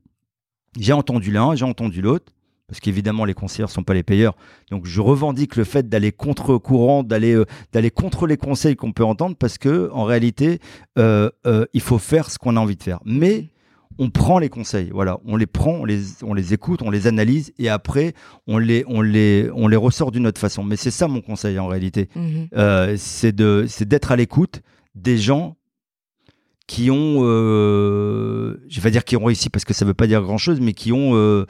[0.79, 2.33] j'ai entendu l'un, j'ai entendu l'autre.
[2.73, 4.35] Parce qu'évidemment, les conseillers ne sont pas les payeurs.
[4.71, 9.05] Donc, je revendique le fait d'aller contre-courant, d'aller euh, d'aller contre les conseils qu'on peut
[9.05, 10.59] entendre, parce que en réalité,
[10.99, 13.01] euh, euh, il faut faire ce qu'on a envie de faire.
[13.05, 13.51] Mais
[13.99, 17.07] on prend les conseils, voilà, on les prend, on les, on les écoute, on les
[17.07, 18.15] analyse, et après,
[18.47, 20.65] on les, on les, on les ressort d'une autre façon.
[20.65, 22.97] Mais c'est ça mon conseil en réalité, Mhm.
[22.97, 24.63] C'est de, c'est d'être à l'écoute
[24.95, 25.59] des gens
[26.67, 30.23] qui ont, je vais pas dire qui ont réussi parce que ça veut pas dire
[30.23, 31.45] grand chose, mais qui ont,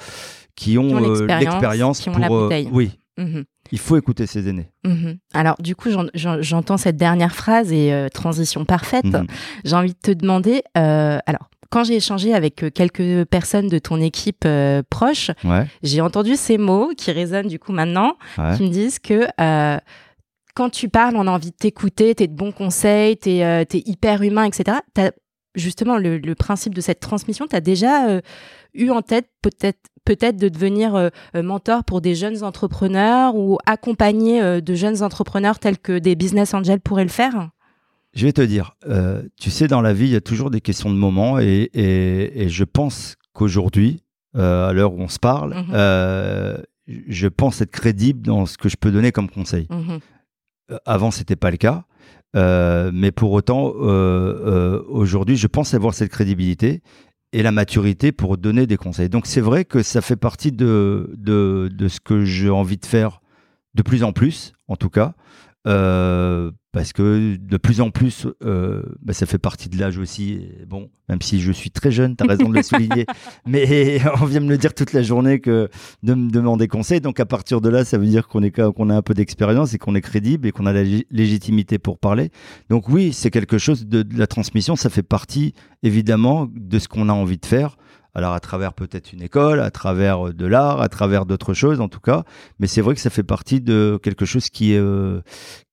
[0.56, 2.68] qui ont, euh, l'expérience, qui ont pour, la euh, bouteille.
[2.72, 3.44] oui, Mhm.
[3.72, 4.70] il faut écouter ses aînés.
[4.84, 5.18] Mhm.
[5.34, 9.04] Alors, du coup, j'en- j'en- j'entends cette dernière phrase et euh, transition parfaite.
[9.04, 9.26] Mhm.
[9.64, 13.98] J'ai envie de te demander, euh, alors, quand j'ai échangé avec quelques personnes de ton
[14.00, 18.56] équipe euh, proche, Ouais, j'ai entendu ces mots qui résonnent du coup maintenant, ouais.
[18.56, 19.26] qui me disent que
[20.54, 24.20] quand tu parles, on a envie de t'écouter, t'es de bons conseils, t'es t'es hyper
[24.22, 24.78] humain, etc.
[24.92, 25.12] T'as
[25.54, 28.20] justement le, le principe de cette transmission, t'as déjà euh,
[28.74, 33.58] eu en tête peut-être peut-être de devenir euh, euh, mentor pour des jeunes entrepreneurs ou
[33.66, 37.50] accompagner euh, de jeunes entrepreneurs tels que des business angels pourraient le faire?
[38.14, 38.76] Je vais te dire,
[39.40, 42.42] tu sais, dans la vie, il y a toujours des questions de moment et, et,
[42.42, 44.02] et je pense qu'aujourd'hui,
[44.34, 48.76] à l'heure où on se parle, euh, je pense être crédible dans ce que je
[48.76, 49.66] peux donner comme conseil.
[50.70, 51.84] Euh, Avant, c'était pas le cas.
[52.34, 56.82] Euh, mais pour autant, euh, euh, aujourd'hui, je pense avoir cette crédibilité
[57.32, 59.08] et la maturité pour donner des conseils.
[59.08, 62.86] Donc, c'est vrai que ça fait partie de, de, de ce que j'ai envie de
[62.86, 63.20] faire
[63.74, 65.14] de plus en plus, en tout cas.
[66.72, 70.32] Parce que de plus en plus, euh, bah, ça fait partie de l'âge aussi.
[70.32, 73.04] Et bon, même si je suis très jeune, tu as raison de le souligner.
[73.46, 75.68] Mais on vient me le dire toute la journée que
[76.02, 77.02] de me demander conseil.
[77.02, 79.74] Donc à partir de là, ça veut dire qu'on est qu'on a un peu d'expérience
[79.74, 82.30] et qu'on est crédible et qu'on a la lég- légitimité pour parler.
[82.70, 84.74] Donc oui, c'est quelque chose de, de la transmission.
[84.74, 87.76] Ça fait partie évidemment de ce qu'on a envie de faire.
[88.14, 91.80] Alors à travers peut-être une école, à travers euh, de l'art, à travers d'autres choses
[91.80, 92.24] en tout cas.
[92.58, 95.20] Mais c'est vrai que ça fait partie de quelque chose qui est euh,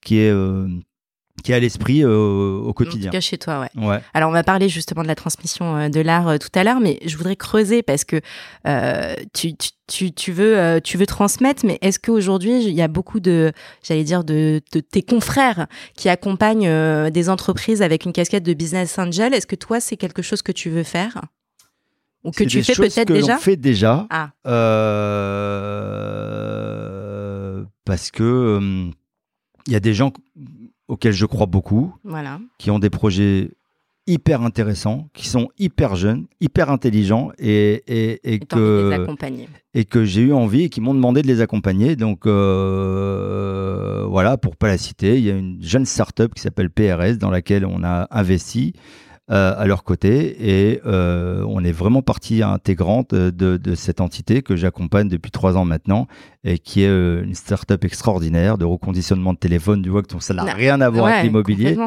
[0.01, 0.67] qui est euh,
[1.41, 2.09] qui est à l'esprit euh,
[2.63, 3.09] au En quotidien.
[3.09, 3.85] tout cas chez toi, ouais.
[3.85, 3.99] Ouais.
[4.13, 6.79] Alors, on va parler justement de la transmission euh, de l'art euh, tout à l'heure,
[6.79, 8.21] mais je voudrais creuser parce que
[8.67, 12.87] euh, tu, tu, tu, tu veux, tu veux transmettre, mais est-ce qu'aujourd'hui, il y a
[12.87, 13.51] beaucoup de,
[13.83, 18.97] j'allais dire, de, de tes confrères qui accompagnent des entreprises avec une casquette de business
[18.99, 19.33] angel?
[19.33, 21.21] Est-ce que toi, c'est quelque chose que tu veux faire?
[22.25, 23.37] Ou que tu fais peut-être que déjà?
[23.37, 24.05] fait déjà.
[24.09, 24.31] Ah,
[27.85, 28.91] parce que euh,
[29.67, 30.11] il y a des gens
[30.89, 32.39] auxquels je crois beaucoup, voilà.
[32.57, 33.51] qui ont des projets
[34.07, 39.05] hyper intéressants, qui sont hyper jeunes, hyper intelligents et, et, et que,
[39.75, 41.95] et que j'ai eu envie et qui m'ont demandé de les accompagner.
[41.95, 46.71] Donc euh, voilà, pour pas la citer, il y a une jeune start-up qui s'appelle
[46.71, 48.73] PRS dans laquelle on a investi.
[49.31, 54.41] Euh, à leur côté et euh, on est vraiment partie intégrante de, de cette entité
[54.41, 56.07] que j'accompagne depuis trois ans maintenant
[56.43, 59.81] et qui est euh, une start-up extraordinaire de reconditionnement de téléphone.
[59.81, 61.77] Du vois que ça n'a rien à voir avec l'immobilier,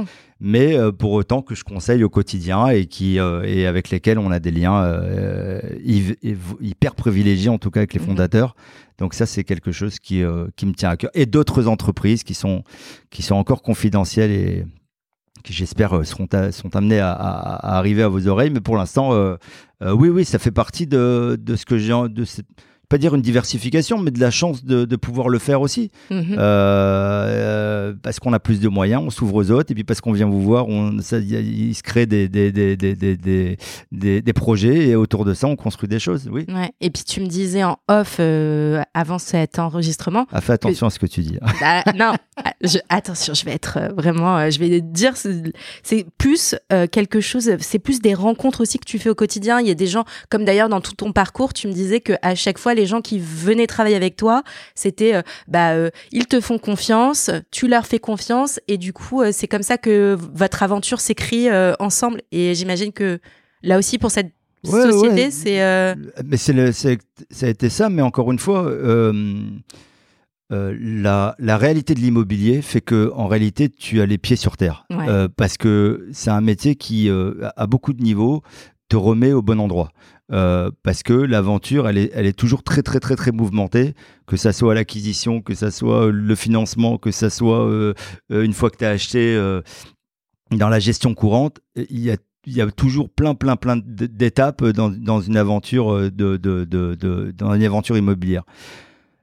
[0.40, 4.18] mais euh, pour autant que je conseille au quotidien et qui euh, et avec lesquels
[4.18, 4.86] on a des liens
[5.82, 8.06] hyper privilégiés en tout cas avec les mhm.
[8.06, 8.56] fondateurs.
[8.98, 10.22] Donc ça c'est quelque chose qui
[10.56, 12.62] qui me tient à cœur et d'autres entreprises qui sont
[13.10, 14.64] qui sont encore confidentielles et
[15.42, 18.50] qui j'espère seront, sont amenés à, arriver à vos oreilles.
[18.50, 19.12] Mais pour l'instant,
[19.80, 22.24] oui, oui, ça fait partie de, de ce que j'ai, de
[22.92, 25.90] pas dire une diversification, mais de la chance de, pouvoir le faire aussi.
[26.10, 26.36] Mhm.
[26.38, 30.12] Euh, parce qu'on a plus de moyens, on s'ouvre aux autres, et puis parce qu'on
[30.12, 34.94] vient vous voir, on, ça, il se crée des des, des, des, des, projets, et
[34.94, 36.28] autour de ça, on construit des choses.
[36.30, 36.44] Oui.
[36.50, 36.70] Ouais.
[36.82, 40.26] Et puis tu me disais en off, euh, avant cet enregistrement.
[40.30, 41.38] Ah, fais attention à ce que tu dis.
[41.60, 42.12] Bah, non,
[42.62, 46.54] je, attention, je vais être euh, vraiment, je vais dire, c'est plus
[46.90, 49.60] quelque chose, c'est plus des rencontres aussi que tu fais au quotidien.
[49.60, 52.34] Il y a des gens, comme d'ailleurs dans tout ton parcours, tu me disais qu'à
[52.34, 54.42] chaque fois, les les gens qui venaient travailler avec toi,
[54.74, 59.22] c'était euh, bah euh, ils te font confiance, tu leur fais confiance et du coup
[59.22, 62.22] euh, c'est comme ça que votre aventure s'écrit ensemble.
[62.32, 63.20] Et j'imagine que
[63.62, 64.32] là aussi pour cette
[64.64, 68.70] société c'est mais c'est ça a été ça mais encore une fois
[70.50, 74.86] la, la, réalité de l'immobilier fait que en réalité tu as les pieds sur terre.
[75.36, 78.42] Parce que c'est un métier qui a beaucoup de niveaux
[78.92, 79.90] te remet au bon endroit.
[80.32, 83.94] Euh, parce que l'aventure, elle est, elle est toujours très, très, très, très mouvementée,
[84.26, 87.94] que ça soit l'acquisition, que ça soit le financement, que ça soit euh,
[88.30, 89.34] euh, une fois que tu as acheté
[90.50, 96.10] dans la gestion courante, il y a toujours plein, plein, plein d'étapes dans, une aventure
[96.10, 98.44] de, de, de, dans une aventure immobilière.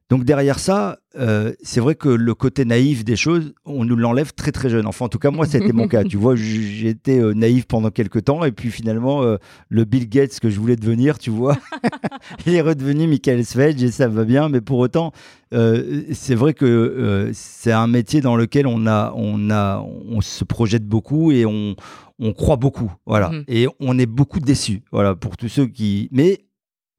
[0.09, 4.33] Donc derrière ça, euh, c'est vrai que le côté naïf des choses, on nous l'enlève
[4.33, 4.87] très très jeune.
[4.87, 6.03] Enfin, en tout cas, moi, c'était mon cas.
[6.09, 9.37] Tu vois, j'étais euh, naïf pendant quelques temps, et puis finalement, euh,
[9.69, 11.57] le Bill Gates que je voulais devenir, tu vois,
[12.47, 14.49] il est redevenu Michael Svedge et ça va bien.
[14.49, 15.11] Mais pour autant,
[15.51, 20.85] c'est vrai que c'est un métier dans lequel on a, on a, on se projette
[20.85, 21.75] beaucoup et on,
[22.19, 22.91] on croit beaucoup.
[23.05, 23.43] Voilà, mm-hmm.
[23.47, 24.81] et on est beaucoup déçus.
[24.91, 26.09] Voilà, pour tous ceux qui.
[26.11, 26.39] Mais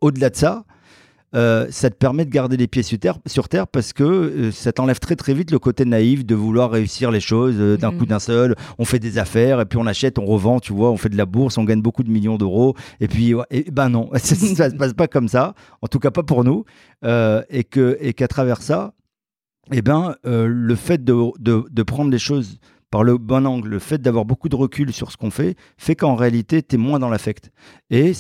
[0.01, 0.65] au-delà de ça.
[1.37, 4.51] Euh, ça te permet de garder les pieds sur terre, sur terre parce que euh,
[4.51, 7.91] ça t'enlève très très vite le côté naïf de vouloir réussir les choses euh, d'un
[7.91, 8.07] coup mhm.
[8.07, 8.57] d'un seul.
[8.79, 11.17] On fait des affaires et puis on achète, on revend, tu vois, on fait de
[11.17, 13.35] la bourse, on gagne beaucoup de millions d'euros et puis
[13.71, 16.65] ben non, ça, ne se passe pas comme ça, en tout cas pas pour nous,
[17.05, 18.93] et que et qu'à travers ça,
[19.71, 22.59] eh ben le fait de, de, de prendre les choses
[22.91, 25.95] par le bon angle, le fait d'avoir beaucoup de recul sur ce qu'on fait, fait
[25.95, 27.51] qu'en réalité, tu moins dans l'affect.
[27.91, 28.13] Et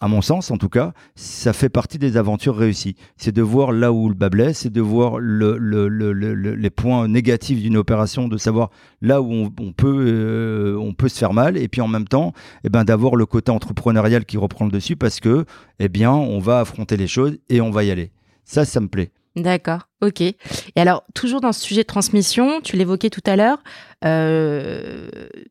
[0.00, 2.96] à mon sens, en tout cas, ça fait partie des aventures réussies.
[3.16, 7.60] C'est de voir là où le bas blesse, c'est de voir le, les points négatifs
[7.60, 11.80] d'une opération, de savoir là où on, peut, euh, peut se faire mal, et puis
[11.80, 12.32] en même temps,
[12.64, 15.44] eh ben, d'avoir le côté entrepreneurial qui reprend le dessus parce que,
[15.78, 18.10] eh bien, on va affronter les choses et on va y aller.
[18.44, 19.10] Ça, ça me plaît.
[19.36, 20.22] D'accord, ok.
[20.22, 20.34] Et
[20.76, 23.58] alors, toujours dans ce sujet de transmission, tu l'évoquais tout à l'heure,
[24.02, 25.08] euh,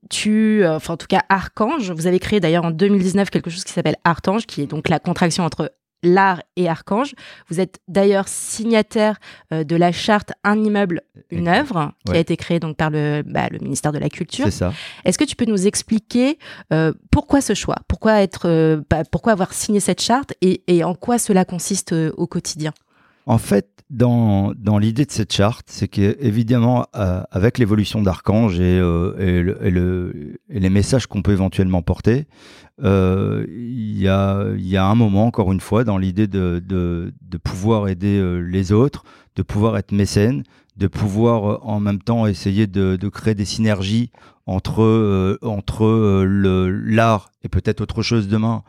[0.09, 3.73] tu, enfin en tout cas Archange, vous avez créé d'ailleurs en 2019 quelque chose qui
[3.73, 5.71] s'appelle Artange, qui est donc la contraction entre
[6.01, 7.13] l'art et Archange.
[7.47, 9.19] Vous êtes d'ailleurs signataire
[9.53, 13.21] euh, de la charte Un immeuble, une œuvre, qui a été créée donc par le,
[13.23, 14.45] bah, le ministère de la Culture.
[14.45, 14.73] C'est ça.
[15.03, 16.39] Est-ce que tu peux nous expliquer
[16.73, 17.77] euh, pourquoi ce choix?
[17.87, 22.25] Pourquoi être, bah, pourquoi avoir signé cette charte et, et en quoi cela consiste au
[22.25, 22.73] quotidien?
[23.25, 28.79] En fait, dans, dans l'idée de cette charte, c'est qu'évidemment, euh, avec l'évolution d'Archange et,
[28.79, 29.15] euh,
[29.61, 32.27] et, le, et, les messages qu'on peut éventuellement porter,
[32.83, 37.37] euh, il y, a, y, a, un moment, encore une fois, dans l'idée de, de,
[37.43, 39.03] pouvoir aider les autres,
[39.35, 40.43] de pouvoir être mécène,
[40.77, 44.11] de pouvoir en même temps essayer de, de créer des synergies
[44.45, 48.63] entre, entre l'art et peut-être autre chose demain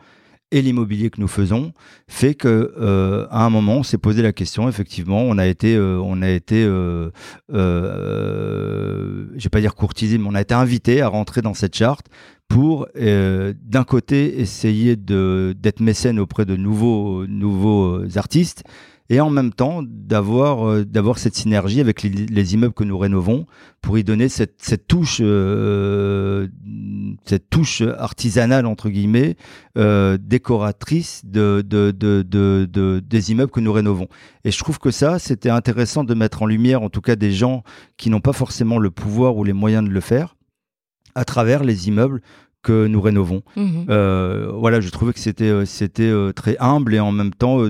[0.51, 1.73] et l'immobilier que nous faisons
[2.07, 5.75] fait que euh, à un moment on s'est posé la question effectivement on a été
[5.75, 7.09] euh, on a été euh,
[7.53, 12.07] euh, vais pas dire courtisé mais on a été invité à rentrer dans cette charte
[12.47, 18.63] pour d'un côté essayer d'être mécène auprès de nouveaux nouveaux artistes
[19.09, 23.45] et en même temps d'avoir euh, cette synergie avec les, immeubles que nous rénovons
[23.81, 24.61] pour y donner cette,
[25.21, 26.47] euh,
[27.49, 29.37] touche artisanale entre guillemets
[29.77, 34.07] euh, décoratrice de, de, de, de, des immeubles que nous rénovons.
[34.43, 37.31] Et je trouve que ça c'était intéressant de mettre en lumière en tout cas des
[37.31, 37.63] gens
[37.95, 40.35] qui n'ont pas forcément le pouvoir ou les moyens de le faire
[41.15, 42.21] à travers les immeubles
[42.67, 43.43] que nous rénovons.
[43.55, 43.85] Mhm.
[43.89, 47.61] Euh, voilà, je trouvais que c'était euh, c'était euh, très humble et en même temps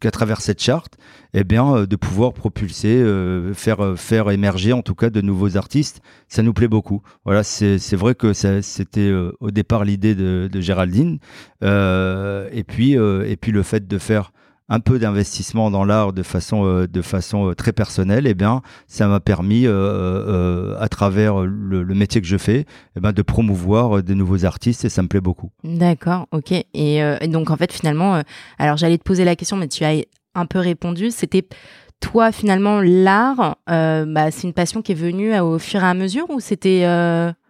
[0.00, 0.96] qu'à travers cette charte,
[1.34, 6.00] eh bien, de pouvoir propulser, euh, faire faire émerger en tout cas de nouveaux artistes,
[6.28, 7.02] ça nous plaît beaucoup.
[7.26, 11.18] Voilà, c'est vrai que c'était euh, au départ l'idée de, de Géraldine,
[11.60, 14.32] et puis et puis le fait de faire
[14.74, 18.60] un peu d'investissement dans l'art de façon euh, de façon euh, très personnelle, eh bien,
[18.88, 22.66] ça m'a permis, euh, à travers le, métier que je fais,
[22.96, 25.50] eh ben, de promouvoir euh, de nouveaux artistes et ça me plaît beaucoup.
[25.62, 26.52] D'accord, ok.
[26.74, 28.22] Et, donc en fait finalement,
[28.58, 30.02] alors j'allais te poser la question, mais tu as
[30.34, 31.10] un peu répondu.
[31.10, 31.46] C'était
[32.00, 36.28] toi finalement l'art, bah, c'est une passion qui est venue au fur et à mesure
[36.30, 36.84] ou c'était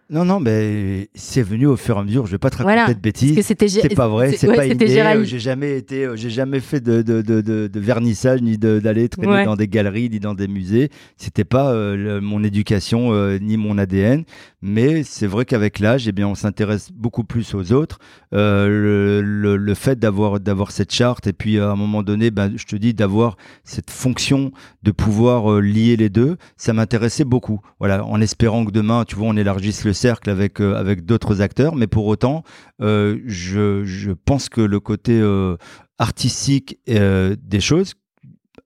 [0.07, 2.27] Non, non, mais c'est venu au fur et à mesure.
[2.27, 3.41] Je vais pas te raconter Voilà, de bêtises.
[3.41, 5.01] c'était C'est pas vrai, c'est ouais, pas inné.
[5.01, 9.27] Euh, J'ai jamais été, euh, j'ai jamais fait de, de, de, vernissage ni d'aller traîner
[9.31, 9.45] Ouais.
[9.45, 10.89] dans des galeries ni dans des musées.
[11.17, 14.25] C'était pas euh, le- mon éducation euh, ni mon ADN.
[14.61, 17.97] Mais c'est vrai qu'avec l'âge, eh bien, on s'intéresse beaucoup plus aux autres.
[18.31, 22.51] Le, le, le fait d'avoir d'avoir cette charte et puis à un moment donné, ben,
[22.55, 24.51] je te dis d'avoir cette fonction
[24.83, 27.59] de pouvoir lier les deux, ça m'intéressait beaucoup.
[27.79, 31.41] Voilà, en espérant que demain, tu vois, on élargisse le cercle avec euh, avec d'autres
[31.41, 32.43] acteurs, mais pour autant,
[32.81, 35.57] euh, je, je pense que le côté euh,
[35.97, 37.93] artistique des choses,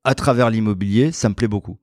[0.04, 1.78] à travers l'immobilier, ça me plaît beaucoup.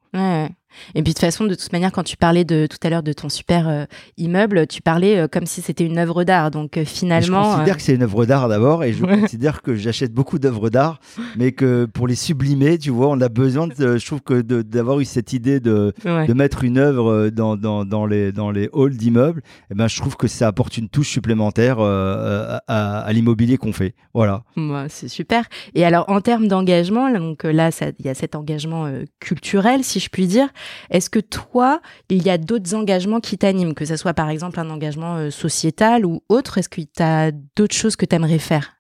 [0.95, 3.03] Et puis de toute façon, de toute manière, quand tu parlais de tout à l'heure
[3.03, 3.85] de ton super euh,
[4.17, 6.51] immeuble, tu parlais euh, comme si c'était une œuvre d'art.
[6.51, 9.63] Donc euh, Et je finalement, considère que c'est une œuvre d'art d'abord, et je considère
[9.63, 11.01] que j'achète beaucoup d'œuvres d'art,
[11.37, 15.01] mais que pour les sublimer, tu vois, on a besoin, de, je trouve que d'avoir
[15.01, 16.27] eu cette idée de, ouais.
[16.27, 19.97] de mettre une œuvre dans, dans, dans, les, dans les halls d'immeubles, eh ben, je
[19.97, 23.95] trouve que ça apporte une touche supplémentaire à, à l'immobilier qu'on fait.
[24.15, 24.45] Voilà.
[24.57, 25.45] Ouais, c'est super.
[25.75, 30.09] Et alors, en termes d'engagement, donc là, il y a cet engagement culturel, si je
[30.09, 30.49] puis dire.
[30.91, 34.61] Est-ce que toi, il y a d'autres engagements qui t'animent, que ce soit par exemple
[34.61, 36.59] un engagement euh, sociétal ou autre?
[36.59, 38.77] Est-ce que tu as d'autres choses que tu aimerais faire?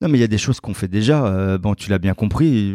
[0.00, 1.26] Non, mais il y a des choses qu'on fait déjà.
[1.26, 2.72] Euh, bon, tu l'as bien compris.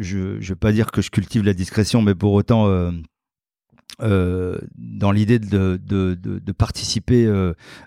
[0.00, 2.66] Je ne veux pas dire que je cultive la discrétion, mais pour autant,
[4.02, 7.26] euh, dans l'idée de, participer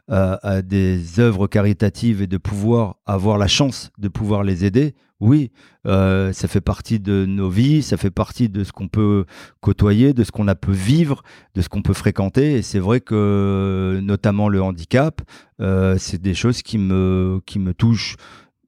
[0.08, 4.96] à, à des œuvres caritatives et de pouvoir avoir la chance de pouvoir les aider,
[5.24, 5.52] oui,
[5.88, 9.24] euh, ça fait partie de nos vies, ça fait partie de ce qu'on peut
[9.62, 11.24] côtoyer, de ce qu'on a peut vivre,
[11.56, 12.56] de ce qu'on peut fréquenter.
[12.56, 15.22] Et c'est vrai que, notamment le handicap,
[15.62, 18.18] euh, c'est des choses qui me, qui me touchent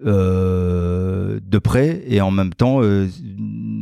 [0.06, 2.82] euh, de près et en même temps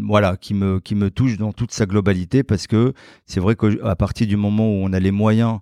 [0.07, 2.93] voilà qui me qui me touche dans toute sa globalité parce que
[3.25, 5.57] c'est vrai qu'à partir du moment où on a les moyens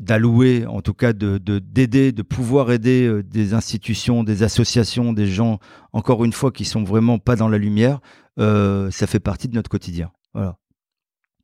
[0.00, 5.12] d'allouer en tout cas de de- d'aider de, pouvoir aider euh, des institutions des associations
[5.12, 5.58] des gens
[5.92, 8.00] encore une fois qui sont vraiment pas dans la lumière
[8.38, 10.12] euh, ça fait partie de notre quotidien.
[10.34, 10.56] Voilà.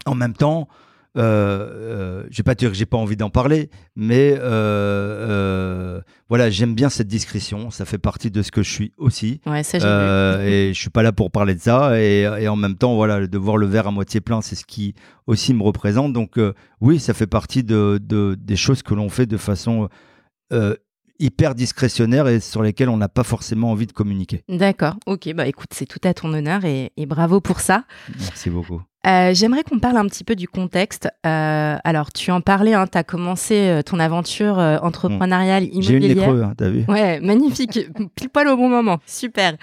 [0.06, 0.68] En même temps
[1.16, 6.00] euh, euh, je vais pas dire que j'ai pas envie d'en parler, mais euh, euh,
[6.28, 7.70] voilà, j'aime bien cette discrétion.
[7.70, 9.40] Ça fait partie de ce que je suis aussi.
[9.46, 9.78] Ouais, ça,
[10.44, 12.00] et je suis pas là pour parler de ça.
[12.00, 14.64] Et, et en même temps, voilà, de voir le verre à moitié plein, c'est ce
[14.64, 14.94] qui
[15.26, 16.12] aussi me représente.
[16.12, 16.38] Donc
[16.80, 19.88] oui, ça fait partie de, de- des choses que l'on fait de façon
[21.20, 24.42] hyper discrétionnaire et sur lesquelles on n'a pas forcément envie de communiquer.
[24.48, 27.84] D'accord, ok, bah écoute, c'est tout à ton honneur et, et bravo pour ça.
[28.18, 28.82] Merci beaucoup.
[29.06, 31.08] Euh, J'aimerais qu'on parle un petit peu du contexte.
[31.26, 35.94] Euh, alors, tu en parlais, hein, tu as commencé euh, ton aventure euh, entrepreneuriale J'ai
[35.94, 36.24] eu immobilière.
[36.24, 37.80] creux, hein, t'as vu Ouais, magnifique,
[38.14, 39.56] pile poil au bon moment, super.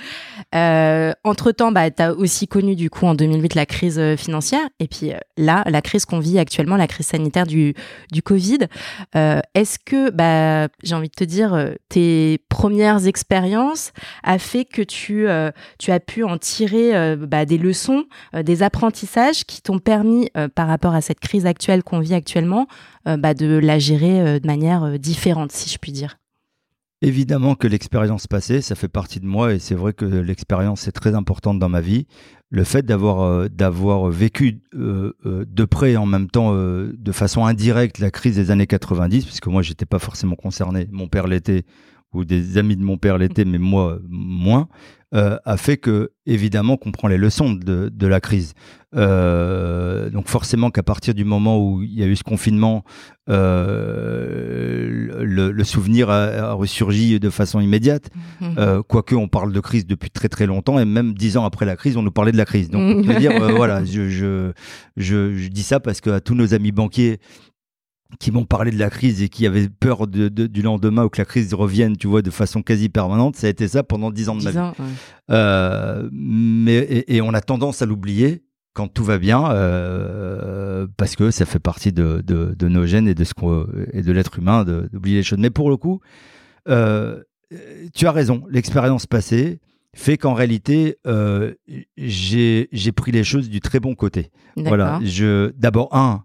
[1.24, 5.12] Entre-temps, bah, tu as aussi connu du coup en 2008 la crise financière et puis
[5.38, 7.74] là, la crise qu'on vit actuellement, la crise sanitaire du,
[8.12, 8.60] du Covid.
[9.16, 13.92] Est-ce que, bah, j'ai envie de te dire, tes premières expériences
[14.24, 15.28] a fait que tu,
[15.80, 20.68] tu as pu en tirer bah, des leçons, des apprentissages qui t'ont permis, euh, par
[20.68, 22.68] rapport à cette crise actuelle qu'on vit actuellement,
[23.08, 26.18] euh, bah, de la gérer euh, de manière différente, si je puis dire.
[27.02, 30.92] Évidemment que l'expérience passée, ça fait partie de moi et c'est vrai que l'expérience est
[30.92, 32.06] très importante dans ma vie.
[32.52, 38.36] Le fait d'avoir vécu de près et en même temps de façon indirecte la crise
[38.36, 41.64] des années 90, puisque moi j'étais pas forcément concerné, mon père l'était
[42.14, 44.68] ou des amis de mon père l'étaient, mais moi moins,
[45.14, 48.54] euh, a fait que évidemment qu'on prend les leçons de, de la crise.
[48.96, 52.84] Euh, donc forcément qu'à partir du moment où il y a eu ce confinement,
[53.30, 58.10] euh, le, le souvenir a, a ressurgi de façon immédiate.
[58.42, 61.66] Euh, quoique on parle de crise depuis très très longtemps et même dix ans après
[61.66, 62.70] la crise, on nous parlait de la crise.
[62.70, 64.52] Donc, on peut dire, voilà, je, je,
[64.98, 67.20] je, je dis ça parce que à tous nos amis banquiers
[68.20, 71.10] qui m'ont parlé de la crise et qui avaient peur de, de- du lendemain ou
[71.10, 74.12] que la crise revienne, tu vois, de façon quasi permanente, ça a été ça pendant
[74.12, 74.62] dix ans de ma 10 vie.
[74.62, 74.86] ans, ouais.
[75.32, 78.44] Euh, mais et, et on a tendance à l'oublier.
[78.74, 79.42] quand tout va bien,
[80.98, 83.34] parce que ça fait partie de, de, nos gènes et de, ce
[83.94, 85.40] et de l'être humain d'oublier les choses.
[85.40, 86.00] Mais pour le coup,
[86.66, 89.60] tu as raison, l'expérience passée
[89.94, 90.96] fait qu'en réalité,
[91.98, 94.32] j'ai pris les choses du très bon côté.
[94.56, 95.00] Voilà,
[95.58, 96.24] d'abord un,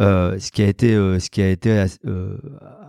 [0.00, 2.36] euh, ce qui a été, euh, ce qui a été euh,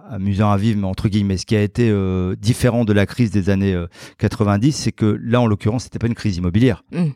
[0.10, 1.92] amusant à vivre, mais entre guillemets, ce qui a été
[2.40, 3.78] différent de la crise des années
[4.18, 6.84] 90, c'est que là, en l'occurrence, c'était pas une crise immobilière.
[6.92, 7.10] Mmh.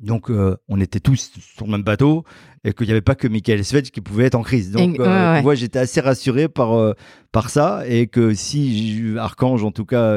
[0.00, 0.30] Donc,
[0.68, 2.24] on était tous sur le même bateau
[2.64, 4.70] et qu'il n'y avait pas que Michael Svedge qui pouvait être en crise.
[4.70, 6.94] Donc, moi, j'étais assez rassuré par,
[7.32, 10.16] par ça et que si Archange, en tout cas,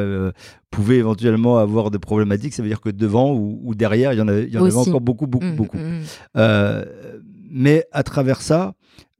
[0.70, 4.28] pouvait éventuellement avoir des problématiques, ça veut dire que devant ou, derrière, il y en
[4.28, 5.78] avait, il y en avait encore beaucoup, beaucoup, mmh, beaucoup.
[5.78, 6.84] Mmh,
[7.53, 8.74] mais à travers ça,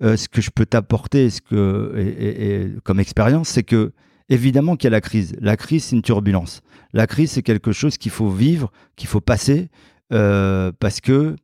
[0.04, 3.94] euh, ce que je peux t'apporter ce que, et, comme expérience, c'est que
[4.30, 5.36] évidemment qu'il y a la crise.
[5.40, 6.62] La crise, c'est une turbulence.
[6.94, 9.70] La crise, c'est quelque chose qu'il faut vivre, qu'il faut passer,
[10.12, 11.36] euh, parce que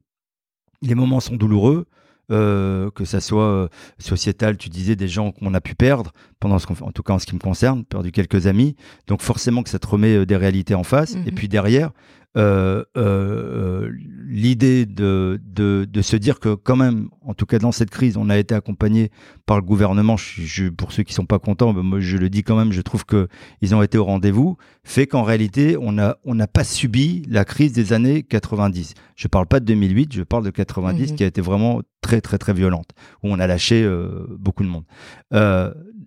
[0.81, 1.85] les moments sont douloureux.
[2.31, 6.67] Euh, que ça soit sociétal, tu disais des gens qu'on a pu perdre pendant ce
[6.67, 8.75] qu'on en tout cas en ce qui me concerne, perdu quelques amis.
[9.07, 11.15] Donc forcément que ça te remet des réalités en face.
[11.15, 11.89] Et mmh puis derrière,
[12.37, 13.89] euh, euh,
[14.27, 18.29] l'idée de, de, se dire que quand même, en tout cas dans cette crise, on
[18.29, 19.09] a été accompagné
[19.47, 20.15] par le gouvernement.
[20.15, 22.81] Je, pour ceux qui sont pas contents, ben moi je le dis quand même, je
[22.81, 23.27] trouve que
[23.61, 24.57] ils ont été au rendez-vous.
[24.83, 28.93] Fait qu'en réalité, on n'a on n'a pas subi la crise des années 90.
[29.15, 31.17] Je parle pas de 2008, je parle de 90 mhm.
[31.17, 32.91] qui a été vraiment très très très violente,
[33.23, 34.85] où on a lâché euh, beaucoup de monde.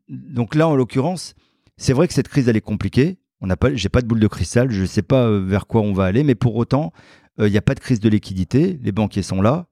[0.08, 1.34] donc là, en l'occurrence,
[1.76, 3.18] c'est vrai que cette crise elle est compliquée.
[3.42, 5.66] On n'a pas, j'ai pas de boule de cristal, je ne sais pas euh, vers
[5.66, 6.92] quoi on va aller, mais pour autant,
[7.38, 8.78] il euh, n'y a pas de crise de liquidité.
[8.82, 9.66] Les banquiers sont là.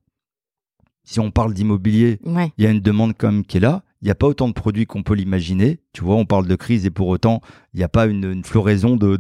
[1.05, 3.85] Si on parle d'immobilier, il y a une demande quand même qui est là.
[4.03, 5.81] Il n'y a pas autant de produits qu'on peut l'imaginer.
[5.93, 7.43] Tu vois, on parle de crise et pour autant,
[7.75, 9.17] il n'y a pas une, floraison de,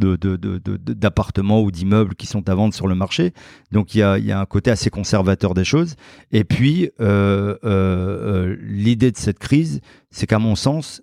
[0.94, 3.32] d'appartements ou d'immeubles qui sont à vendre sur le marché.
[3.72, 5.96] Donc, il y a, un côté assez conservateur des choses.
[6.32, 9.80] Et puis, euh, l'idée de cette crise,
[10.11, 11.03] c'est qu'à mon sens,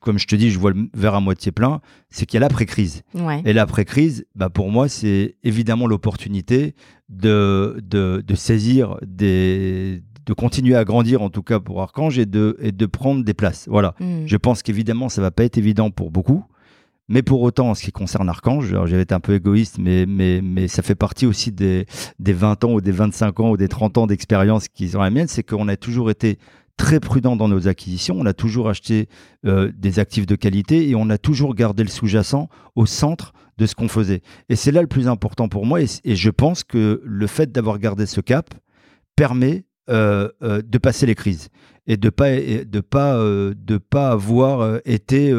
[0.00, 1.80] comme je te dis, je vois le verre à moitié plein,
[2.10, 3.02] c'est qu'il y a l'après-crise.
[3.44, 6.74] Et l'après-crise, bah pour moi, c'est évidemment l'opportunité
[7.08, 12.56] de, de, saisir des de continuer à grandir en tout cas pour Archange et de,
[12.58, 13.66] et de prendre des places.
[13.68, 13.94] Voilà.
[14.00, 14.26] Hmm.
[14.26, 16.44] Je pense qu'évidemment, ça va pas être évident pour beaucoup.
[17.08, 20.40] Mais pour autant, en ce qui concerne Archange, j'avais été un peu égoïste, mais, mais,
[20.42, 21.84] mais ça fait partie aussi des,
[22.18, 25.10] des 20 ans ou des 25 ans ou des 30 ans d'expérience qui sont la
[25.10, 26.38] mienne, c'est qu'on a toujours été
[26.76, 28.16] très prudent dans nos acquisitions.
[28.18, 29.08] On a toujours acheté
[29.46, 33.66] euh, des actifs de qualité et on a toujours gardé le sous-jacent au centre de
[33.66, 34.22] ce qu'on faisait.
[34.48, 35.80] Et c'est là le plus important pour moi.
[35.80, 38.54] Et, je pense que le fait d'avoir gardé ce cap
[39.16, 41.48] permet euh, euh, de passer les crises
[41.86, 45.30] et de pas de pas de pas avoir été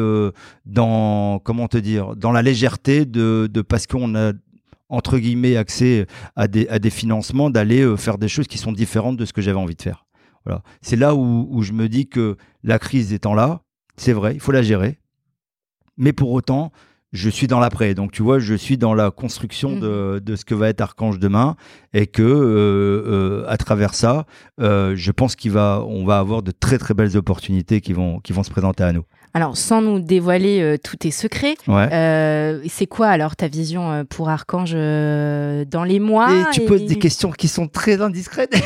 [0.64, 4.32] dans comment te dire dans la légèreté de, de parce qu'on a
[4.88, 6.06] entre guillemets accès
[6.36, 9.42] à des, à des financements d'aller faire des choses qui sont différentes de ce que
[9.42, 10.05] j'avais envie de faire.
[10.80, 13.62] C'est là où, je me dis que la crise étant là,
[13.96, 14.98] c'est vrai, il faut la gérer.
[15.96, 16.72] Mais pour autant,
[17.12, 17.94] je suis dans l'après.
[17.94, 20.36] Donc, tu vois, je suis dans la construction de, mmh.
[20.36, 21.56] ce que va être Archange demain
[21.94, 24.26] et que, euh, euh, à travers ça,
[24.60, 28.20] euh, je pense qu'on va, on va avoir de très, très belles opportunités qui vont,
[28.20, 29.04] qui vont se présenter à nous.
[29.36, 34.02] Alors, sans nous dévoiler euh, tous tes secrets, euh, c'est quoi alors ta vision euh,
[34.02, 38.56] pour Archange dans les mois et Tu poses des questions qui sont très indiscrètes.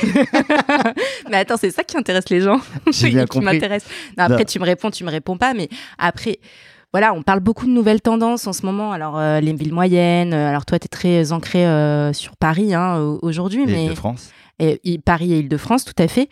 [1.28, 2.60] mais attends, c'est ça qui intéresse les gens.
[2.92, 3.84] J'ai bien m'intéresse.
[4.16, 5.68] Après, tu me réponds, tu me réponds pas, mais
[5.98, 6.38] après.
[6.92, 8.92] Voilà, on parle beaucoup de nouvelles tendances en ce moment.
[8.92, 10.32] Alors, les villes moyennes.
[10.32, 11.64] Alors, toi, tu es très ancré
[12.12, 13.66] sur Paris hein, aujourd'hui.
[13.66, 14.30] mais de France
[15.04, 16.28] Paris et Île-de-France, tout à fait.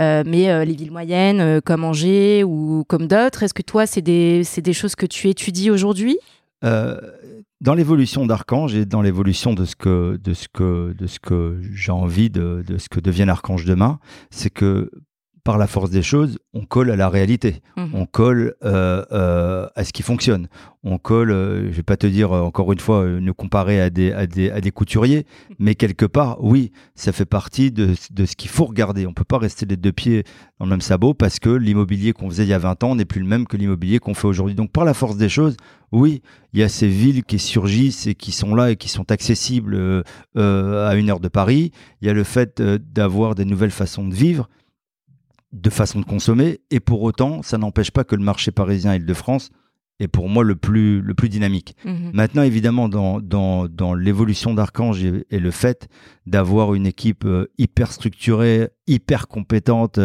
[0.00, 3.86] Euh, mais euh, les villes moyennes, euh, comme Angers ou comme d'autres, est-ce que toi,
[3.86, 6.18] c'est des, des, choses que tu étudies aujourd'hui?
[6.62, 11.60] Dans l'évolution d'Archange et dans l'évolution de ce que, de ce que, de ce que
[11.72, 14.90] j'ai envie de, de, ce que devienne Archange demain, c'est que
[15.44, 17.86] par la force des choses, on colle à la réalité, mmh.
[17.94, 20.46] on colle euh, euh, à ce qui fonctionne,
[20.84, 24.12] on colle, euh, je vais pas te dire encore une fois, nous comparer à des,
[24.12, 25.54] à des, à des couturiers, mmh.
[25.58, 29.04] mais quelque part, oui, ça fait partie de, de ce qu'il faut regarder.
[29.06, 30.22] On peut pas rester les deux pieds
[30.60, 33.04] dans le même sabot parce que l'immobilier qu'on faisait il y a 20 ans n'est
[33.04, 34.54] plus le même que l'immobilier qu'on fait aujourd'hui.
[34.54, 35.56] Donc par la force des choses,
[35.90, 36.22] oui,
[36.52, 40.04] il y a ces villes qui surgissent et qui sont là et qui sont accessibles
[40.36, 41.72] à une heure de Paris.
[42.00, 44.48] Il y a le fait d'avoir des nouvelles façons de vivre
[45.52, 46.60] de façon de consommer.
[46.70, 49.50] Et pour autant, ça n'empêche pas que le marché parisien Île-de-France
[50.00, 51.76] est pour moi le plus, le plus dynamique.
[51.84, 52.10] Mhm.
[52.12, 55.88] Maintenant, évidemment, dans, dans, dans l'évolution d'Archange et, le fait
[56.26, 59.98] d'avoir une équipe euh, hyper structurée, hyper compétente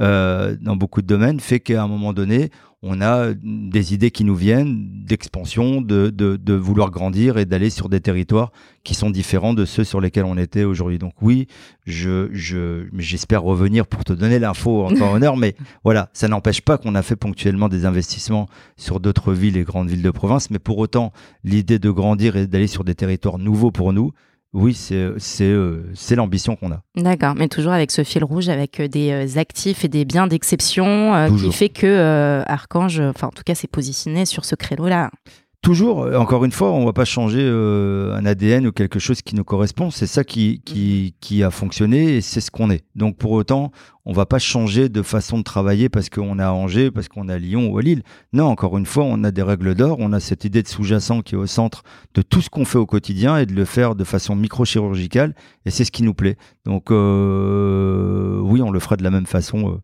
[0.00, 2.50] euh, dans beaucoup de domaines, fait qu'à un moment donné,
[2.82, 7.88] on a des idées qui nous viennent d'expansion, de, de, vouloir grandir et d'aller sur
[7.88, 8.52] des territoires
[8.84, 10.98] qui sont différents de ceux sur lesquels on était aujourd'hui.
[10.98, 11.48] Donc oui,
[11.86, 16.60] je, je, j'espère revenir pour te donner l'info en temps honneur, mais voilà, ça n'empêche
[16.60, 20.50] pas qu'on a fait ponctuellement des investissements sur d'autres villes et grandes villes de province,
[20.50, 21.12] mais pour autant,
[21.42, 24.12] l'idée de grandir et d'aller sur des territoires nouveaux pour nous,
[24.54, 24.94] oui, c'est
[25.42, 25.82] euh,
[26.12, 26.80] l'ambition qu'on a.
[26.96, 30.26] D'accord, mais toujours avec ce fil rouge, avec euh, des euh, actifs et des biens
[30.26, 35.10] d'exception qui fait que Archange, enfin en tout cas, s'est positionné sur ce créneau-là.
[35.60, 39.34] Toujours, encore une fois, on ne va pas changer un ADN ou quelque chose qui
[39.34, 39.90] nous correspond.
[39.90, 42.84] C'est ça qui, qui, qui, a fonctionné et c'est ce qu'on est.
[42.94, 43.72] Donc pour autant,
[44.04, 47.38] on va pas changer de façon de travailler parce qu'on a Angers, parce qu'on a
[47.38, 48.02] Lyon ou à Lille.
[48.32, 51.22] Non, encore une fois, on a des règles d'or, on a cette idée de sous-jacent
[51.22, 51.82] qui est au centre
[52.14, 55.34] de tout ce qu'on fait au quotidien et de le faire de façon microchirurgicale
[55.66, 56.36] et c'est ce qui nous plaît.
[56.64, 59.72] Donc euh, oui, on le fera de la même façon.
[59.72, 59.76] Euh,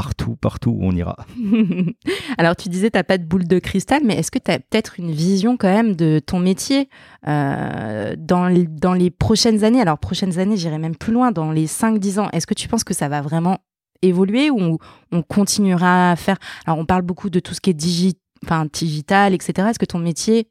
[0.00, 1.14] partout, partout où on ira.
[2.38, 4.58] Alors tu disais, tu n'as pas de boule de cristal, mais est-ce que tu as
[4.58, 6.88] peut-être une vision quand même de ton métier
[7.28, 9.82] euh, dans, les, dans les prochaines années?
[9.82, 12.82] Alors prochaines années, j'irai même plus loin, dans les 5-10 ans, est-ce que tu penses
[12.82, 13.58] que ça va vraiment
[14.00, 14.78] évoluer ou
[15.12, 16.38] on continuera à faire?
[16.64, 19.68] Alors, on parle beaucoup de tout ce qui est enfin, digital, etc.
[19.68, 20.48] Est-ce que ton métier,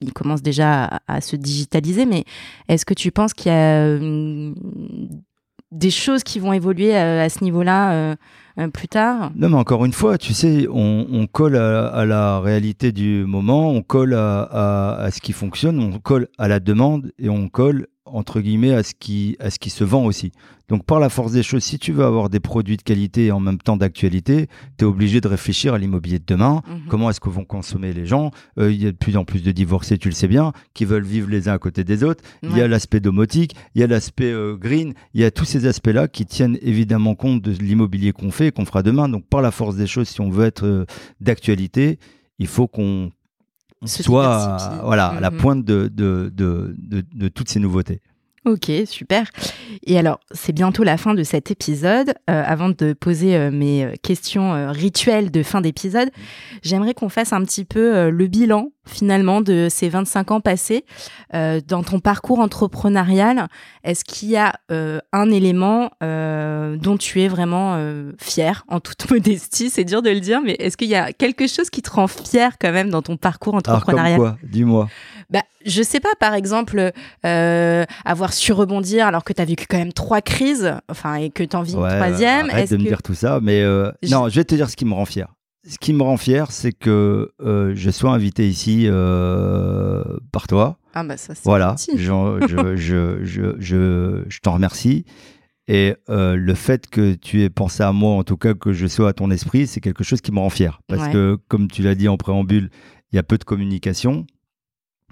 [0.00, 2.22] il commence déjà à, se digitaliser, mais
[2.68, 4.54] est-ce que tu penses qu'il y a euh,
[5.72, 8.16] des choses qui vont évoluer à, ce niveau-là euh,
[8.72, 9.30] plus tard.
[9.36, 13.82] Non, mais encore une fois, tu sais, on, colle à, la réalité du moment, on
[13.82, 18.72] colle à, ce qui fonctionne, on colle à la demande et on colle entre guillemets
[18.72, 20.32] à ce qui à ce qui se vend aussi.
[20.68, 23.32] Donc par la force des choses, si tu veux avoir des produits de qualité et
[23.32, 24.48] en même temps d'actualité,
[24.78, 26.62] tu es obligé de réfléchir à l'immobilier de demain.
[26.68, 26.80] Mhm.
[26.88, 28.32] Comment est-ce que vont consommer les gens?
[28.58, 30.84] Euh, Il y a de plus en plus de divorcés, tu le sais bien, qui
[30.84, 32.24] veulent vivre les uns à côté des autres.
[32.42, 35.44] Il y a l'aspect domotique, il y a l'aspect euh, green, il y a tous
[35.44, 39.08] ces aspects-là qui tiennent évidemment compte de l'immobilier qu'on fait et qu'on fera demain.
[39.08, 40.84] Donc par la force des choses, si on veut être euh,
[41.20, 41.98] d'actualité,
[42.38, 43.10] il faut qu'on
[43.84, 46.74] soit voilà, à la pointe de, de, de,
[47.14, 48.00] de, toutes ces nouveautés.
[48.44, 49.28] Ok, super.
[49.84, 52.10] Et alors, c'est bientôt la fin de cet épisode.
[52.30, 56.10] Euh, avant de poser euh, mes euh, questions rituelles de fin d'épisode,
[56.62, 60.84] j'aimerais qu'on fasse un petit peu le bilan finalement de ces 25 ans passés
[61.32, 63.48] dans ton parcours entrepreneurial.
[63.84, 67.78] Est-ce qu'il y a un élément dont tu es vraiment
[68.18, 69.70] fier en toute modestie?
[69.70, 72.06] C'est dur de le dire, mais est-ce qu'il y a quelque chose qui te rend
[72.06, 74.48] fier quand même dans ton parcours entrepreneurial Alors, comme quoi?
[74.48, 74.88] Dis-moi
[75.30, 76.92] bah, je sais pas, par exemple,
[77.24, 81.30] euh, avoir su rebondir alors que tu as vécu quand même trois crises, enfin, et
[81.30, 82.50] que tu en vis une troisième.
[82.50, 84.84] Arrête de me dire tout ça, mais euh, non, je vais te dire ce qui
[84.84, 85.28] me rend fier.
[85.68, 88.88] Ce qui me rend fier, c'est que euh, je sois invité ici
[90.32, 90.78] par toi.
[90.94, 95.04] Ah bah ça, c'est Voilà, je, je, je, je, t'en remercie.
[95.68, 99.08] Et le fait que tu aies pensé à moi, en tout cas que je sois
[99.08, 100.80] à ton esprit, c'est quelque chose qui me rend fier.
[100.86, 102.70] Parce que, comme tu l'as dit en préambule,
[103.12, 104.26] il y a peu de communication.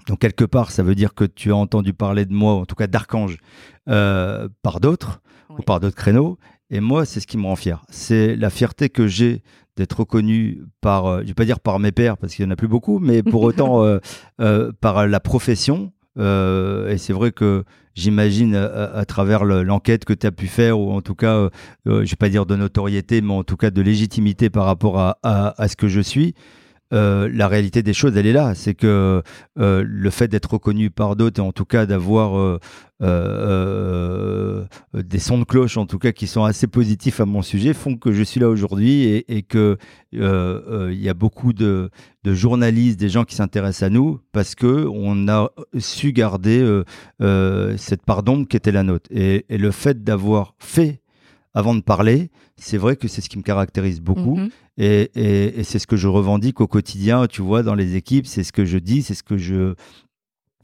[0.07, 2.75] Donc quelque part, ça veut dire que tu as entendu parler de moi, en tout
[2.75, 3.37] cas d'Archange,
[3.89, 6.37] euh, par d'autres ou par d'autres créneaux.
[6.69, 7.83] Et moi, c'est ce qui me rend fier.
[7.89, 9.43] C'est la fierté que j'ai
[9.77, 12.51] d'être reconnu par, euh, je vais pas dire par mes pairs parce qu'il y en
[12.51, 13.83] a plus beaucoup, mais pour autant
[14.39, 15.91] euh, par la profession.
[16.17, 21.01] et c'est vrai que j'imagine à, travers l'enquête que tu as pu faire, ou en
[21.01, 21.49] tout cas,
[21.85, 25.17] je vais pas dire de notoriété, mais en tout cas de légitimité par rapport à,
[25.23, 26.35] à ce que je suis.
[26.93, 28.53] Euh, la réalité des choses, elle est là.
[28.53, 29.23] C'est que
[29.59, 32.59] euh, le fait d'être reconnu par d'autres et en tout cas d'avoir
[33.01, 37.73] euh, des sons de cloche, en tout cas, qui sont assez positifs à mon sujet,
[37.73, 39.77] font que je suis là aujourd'hui et, et que
[40.11, 41.89] il y a beaucoup de,
[42.23, 46.81] journalistes, des gens qui s'intéressent à nous parce que on a su garder
[47.77, 49.09] cette part d'ombre qui était la nôtre.
[49.11, 51.01] Et, le fait d'avoir fait
[51.55, 54.35] avant de parler, c'est vrai que c'est ce qui me caractérise beaucoup.
[54.35, 54.49] Mhm.
[54.77, 58.27] Et, c'est ce que je revendique au quotidien, tu vois, dans les équipes.
[58.27, 59.73] C'est ce que je dis, c'est ce que je.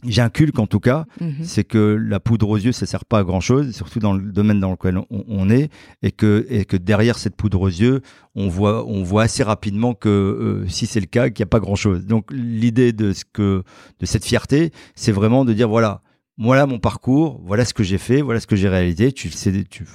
[0.03, 1.43] J'inculque en tout cas, mhm.
[1.43, 4.31] c'est que la poudre aux yeux, ça sert pas à grand chose, surtout dans le
[4.31, 5.69] domaine dans lequel on, est,
[6.01, 8.01] et que, et que derrière cette poudre aux yeux,
[8.33, 11.51] on voit, on voit assez rapidement que euh, si c'est le cas, qu'il n'y a
[11.51, 12.07] pas grand chose.
[12.07, 13.61] Donc l'idée de ce que,
[13.99, 16.01] de cette fierté, c'est vraiment de dire voilà,
[16.39, 19.11] voilà mon parcours, voilà ce que j'ai fait, voilà ce que j'ai réalisé.
[19.11, 19.85] Tu sais, tu,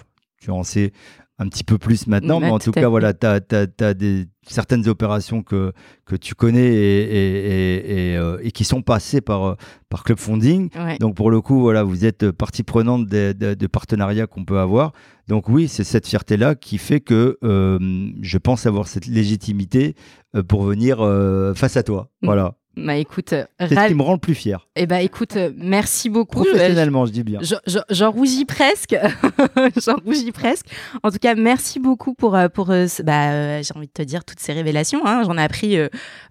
[0.40, 0.92] tu en sais
[1.38, 5.42] un petit peu plus maintenant, mais en tout cas, voilà, tu as, des, certaines opérations
[5.42, 5.72] que,
[6.06, 9.54] que tu connais et, et, euh, qui sont passées par, euh,
[9.90, 10.70] par Club Funding.
[10.98, 14.92] Donc, pour le coup, voilà, vous êtes partie prenante des, partenariats qu'on peut avoir.
[15.28, 19.94] Donc, oui, c'est cette fierté-là qui fait que euh, je pense avoir cette légitimité
[20.48, 20.98] pour venir
[21.54, 22.10] face à toi.
[22.22, 22.26] Mm.
[22.26, 22.54] Voilà.
[22.76, 24.68] Bah écoute, c'est ce qui me rend le plus fier.
[24.76, 26.44] Eh bah écoute, merci beaucoup.
[26.44, 27.40] Professionnellement, je, dis bien.
[27.88, 28.94] J'en rougis presque.
[29.82, 30.66] j'en rougis presque.
[31.02, 34.52] En tout cas, merci beaucoup pour, pour bah, j'ai envie de te dire, toutes ces
[34.52, 35.06] révélations.
[35.06, 35.22] Hein.
[35.24, 35.78] J'en ai appris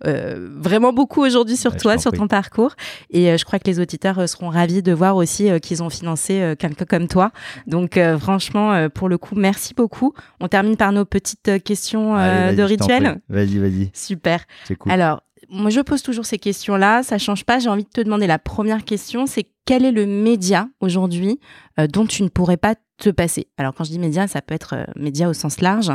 [0.04, 2.76] vraiment beaucoup aujourd'hui sur toi, sur ton parcours.
[3.10, 6.86] Et je crois que les auditeurs seront ravis de voir aussi qu'ils ont financé quelqu'un
[6.86, 7.32] comme toi.
[7.66, 10.14] Donc franchement, pour le coup, merci beaucoup.
[10.40, 13.20] On termine par nos petites questions de rituel.
[13.30, 13.90] Vas-y, vas-y.
[13.94, 14.46] Super.
[14.88, 17.04] Alors, moi, je pose toujours ces questions-là.
[17.04, 17.60] Ça change pas.
[17.60, 19.26] J'ai envie de te demander la première question.
[19.26, 21.40] C'est quel est le média aujourd'hui
[21.80, 23.48] euh, dont tu ne pourrais pas te passer?
[23.58, 25.92] Alors, quand je dis média, ça peut être euh, média au sens large,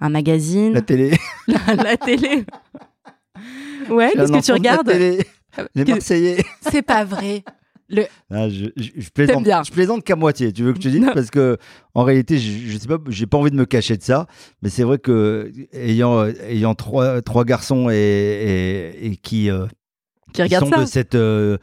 [0.00, 0.72] un magazine.
[0.72, 1.12] La télé.
[1.48, 2.44] la, télé.
[3.88, 4.90] Ouais, qu'est-ce que tu regardes?
[5.74, 6.44] Les Marseillais.
[6.70, 7.44] C'est pas vrai.
[8.30, 9.10] Ah, je, je,
[9.70, 11.06] plaisante, qu'à moitié, tu veux que je te dise?
[11.12, 11.58] Parce que
[11.94, 14.26] en réalité, je, je sais pas, j'ai pas envie de me cacher de ça,
[14.62, 19.66] mais c'est vrai que ayant, ayant trois, trois garçons et, et, qui, euh,
[20.34, 21.58] qui sont de cette euh,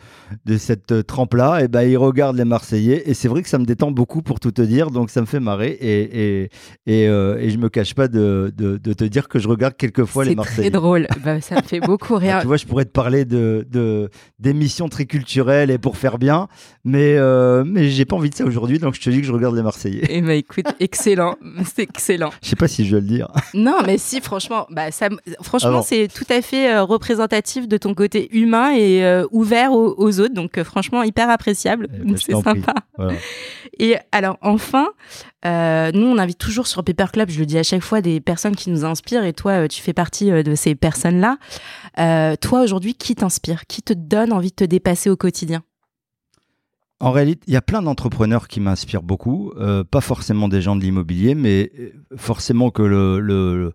[0.45, 3.49] de cette euh, trempe là et ben ils regardent les Marseillais et c'est vrai que
[3.49, 6.49] ça me détend beaucoup pour tout te dire donc ça me fait marrer et et
[6.86, 9.76] et, euh, et je me cache pas de, de, de, te dire que je regarde
[9.76, 10.63] quelquefois les Marseillais.
[10.63, 12.39] C'est drôle, bah, ça me fait beaucoup rire.
[12.41, 14.09] tu vois, je pourrais te parler de de
[14.39, 16.47] d'émissions triculturelles et pour faire bien,
[16.86, 19.34] mais euh, mais j'ai pas envie de ça aujourd'hui donc je te dis que je
[19.34, 20.05] regarde les Marseillais.
[20.05, 22.32] Et eh ben écoute, excellent, c'est excellent.
[22.41, 23.28] Je sais pas si je vais le dire.
[23.53, 25.09] Non, mais si franchement, bah ça
[25.41, 30.34] franchement c'est tout à fait représentatif de ton côté humain et euh, ouvert aux, autres.
[30.34, 31.88] Donc euh, franchement, hyper appréciable.
[31.93, 32.74] Eh ben, c'est sympa.
[33.80, 34.89] Et alors enfin,
[35.45, 38.20] euh, nous on invite toujours sur Paper Club, je le dis à chaque fois, des
[38.20, 39.24] personnes qui nous inspirent.
[39.24, 41.38] Et toi, tu fais partie de ces personnes-là.
[42.38, 43.66] toi aujourd'hui, qui t'inspire?
[43.68, 45.64] Qui te donne envie de te dépasser au quotidien?
[47.02, 50.76] En réalité, il y a plein d'entrepreneurs qui m'inspirent beaucoup, euh, pas forcément des gens
[50.76, 53.74] de l'immobilier, mais euh, forcément que le, le,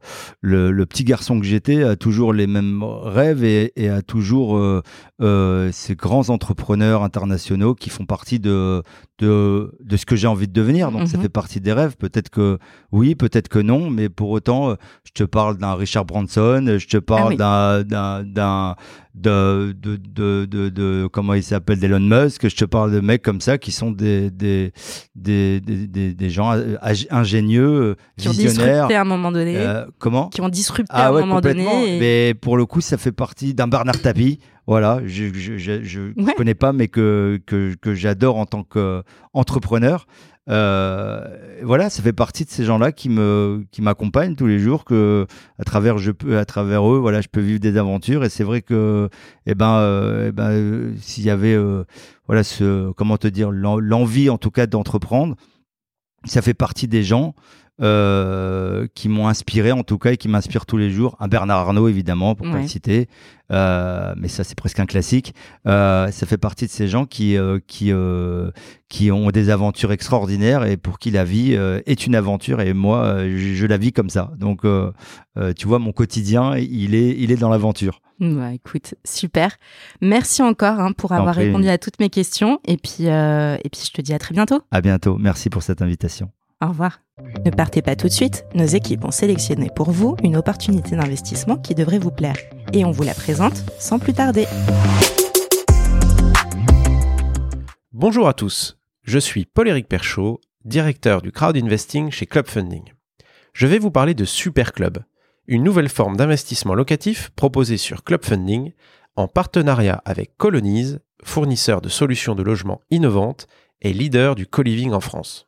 [0.71, 4.81] le, petit garçon que j'étais a toujours les mêmes rêves et, et a toujours euh,
[5.21, 8.85] euh, ces grands entrepreneurs internationaux qui font partie de,
[9.19, 10.93] de, de ce que j'ai envie de devenir.
[10.93, 11.25] Donc ça mhm.
[11.25, 11.97] fait partie des rêves.
[11.97, 12.59] Peut-être que
[12.93, 16.99] oui, peut-être que non, mais pour autant, je te parle d'un Richard Branson, je te
[16.99, 18.77] parle ah d'un d'un
[19.17, 23.23] de, de, de, de, de, comment il s'appelle d'Elon Musk, je te parle de mecs
[23.23, 24.73] comme ça qui sont des, des,
[25.15, 26.55] des, des, des gens
[27.11, 28.85] ingénieux, qui visionnaires.
[28.85, 29.57] Ont disrupté à un moment donné.
[29.57, 30.29] Euh, comment?
[30.29, 31.99] Qui ont disrupté ah à un moment donné.
[31.99, 34.39] Mais pour le coup, ça fait partie d'un Bernard Tapie.
[34.67, 40.07] Voilà, je je, je, je connais pas, mais que, que, que j'adore en tant qu'entrepreneur.
[40.49, 44.85] Euh, voilà, ça fait partie de ces gens-là qui me qui m'accompagnent tous les jours
[44.85, 45.27] que
[45.59, 48.25] à travers je peux à travers eux voilà je peux vivre des aventures.
[48.25, 49.09] Et c'est vrai que
[49.47, 51.85] eh ben euh, eh ben s'il y avait euh,
[52.27, 55.35] voilà ce comment te dire l'envie en tout cas d'entreprendre
[56.25, 57.35] ça fait partie des gens
[57.83, 61.15] euh, qui m'ont inspiré en tout cas et qui m'inspirent tous les jours.
[61.21, 63.07] Un Bernard Arnault évidemment pour pas le citer,
[63.53, 65.35] euh, mais ça c'est presque un classique.
[65.67, 67.93] Euh, ça fait partie de ces gens qui qui
[68.89, 73.19] qui ont des aventures extraordinaires et pour qui la vie est une aventure et moi
[73.29, 74.33] je, la vis comme ça.
[74.39, 74.63] Donc
[75.57, 78.01] tu vois mon quotidien il est il est dans l'aventure.
[78.21, 79.55] Bah, écoute, super.
[80.01, 82.59] Merci encore hein, pour avoir répondu à toutes mes questions.
[82.65, 84.63] Et puis, et puis, je te dis à très bientôt.
[84.71, 85.19] À bientôt.
[85.19, 86.31] Merci pour cette invitation.
[86.65, 87.01] Au revoir.
[87.45, 91.59] Ne partez pas tout de suite, nos équipes ont sélectionné pour vous une opportunité d'investissement
[91.59, 92.39] qui devrait vous plaire.
[92.73, 94.47] Et on vous la présente sans plus tarder.
[97.93, 102.85] Bonjour à tous, je suis Paul-Éric Perchaud, directeur du crowd investing chez Club Funding.
[103.53, 105.01] Je vais vous parler de Super Club,
[105.47, 108.73] une nouvelle forme d'investissement locatif proposée sur Club Funding
[109.15, 113.47] en partenariat avec Colonize, fournisseur de solutions de logement innovantes
[113.83, 115.47] et leader du co-living en France.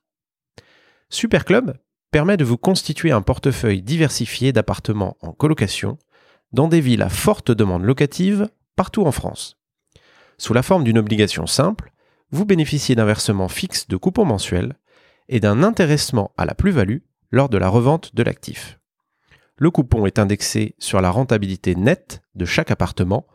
[1.10, 1.72] Superclub
[2.10, 5.98] permet de vous constituer un portefeuille diversifié d'appartements en colocation
[6.52, 9.58] dans des villes à forte demande locative partout en France.
[10.38, 11.92] Sous la forme d'une obligation simple,
[12.30, 14.76] vous bénéficiez d'un versement fixe de coupons mensuels
[15.28, 16.98] et d'un intéressement à la plus-value
[17.30, 18.78] lors de la revente de l'actif.
[19.56, 23.26] Le coupon est indexé sur la rentabilité nette de chaque appartement,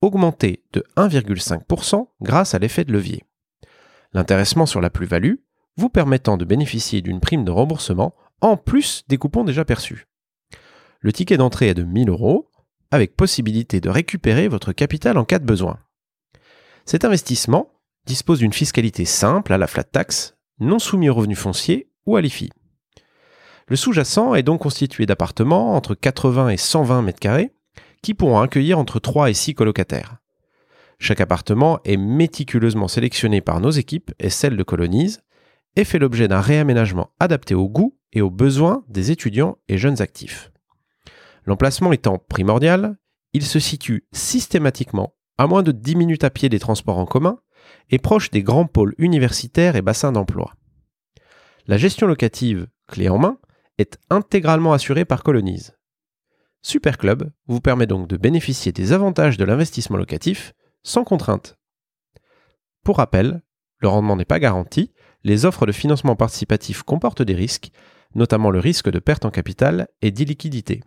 [0.00, 3.24] augmenté de 1,5% grâce à l'effet de levier.
[4.12, 5.36] L'intéressement sur la plus-value
[5.78, 10.08] vous permettant de bénéficier d'une prime de remboursement en plus des coupons déjà perçus.
[11.00, 12.50] Le ticket d'entrée est de 1000 euros,
[12.90, 15.78] avec possibilité de récupérer votre capital en cas de besoin.
[16.84, 17.70] Cet investissement
[18.06, 22.20] dispose d'une fiscalité simple à la flat tax, non soumis aux revenus fonciers ou à
[22.20, 22.50] l'IFI.
[23.68, 27.50] Le sous-jacent est donc constitué d'appartements entre 80 et 120 m2
[28.02, 30.16] qui pourront accueillir entre 3 et 6 colocataires.
[30.98, 35.20] Chaque appartement est méticuleusement sélectionné par nos équipes et celles de Colonise
[35.78, 40.02] et fait l'objet d'un réaménagement adapté aux goûts et aux besoins des étudiants et jeunes
[40.02, 40.50] actifs.
[41.44, 42.96] L'emplacement étant primordial,
[43.32, 47.38] il se situe systématiquement à moins de 10 minutes à pied des transports en commun
[47.90, 50.52] et proche des grands pôles universitaires et bassins d'emploi.
[51.68, 53.38] La gestion locative, clé en main,
[53.78, 55.76] est intégralement assurée par Colonize.
[56.60, 61.56] Superclub vous permet donc de bénéficier des avantages de l'investissement locatif sans contrainte.
[62.82, 63.42] Pour rappel,
[63.78, 64.92] le rendement n'est pas garanti,
[65.24, 67.70] les offres de financement participatif comportent des risques,
[68.14, 70.82] notamment le risque de perte en capital et d'illiquidité.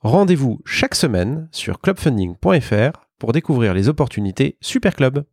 [0.00, 5.24] Rendez-vous chaque semaine sur clubfunding.fr pour découvrir les opportunités Superclub.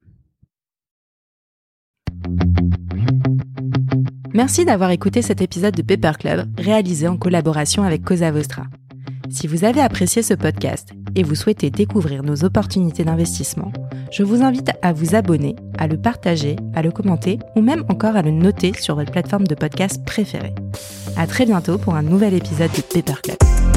[4.33, 8.63] Merci d'avoir écouté cet épisode de Paper Club réalisé en collaboration avec Cosa Vostra.
[9.29, 13.73] Si vous avez apprécié ce podcast et vous souhaitez découvrir nos opportunités d'investissement,
[14.11, 18.15] je vous invite à vous abonner, à le partager, à le commenter ou même encore
[18.15, 20.53] à le noter sur votre plateforme de podcast préférée.
[21.17, 23.76] À très bientôt pour un nouvel épisode de Paper Club.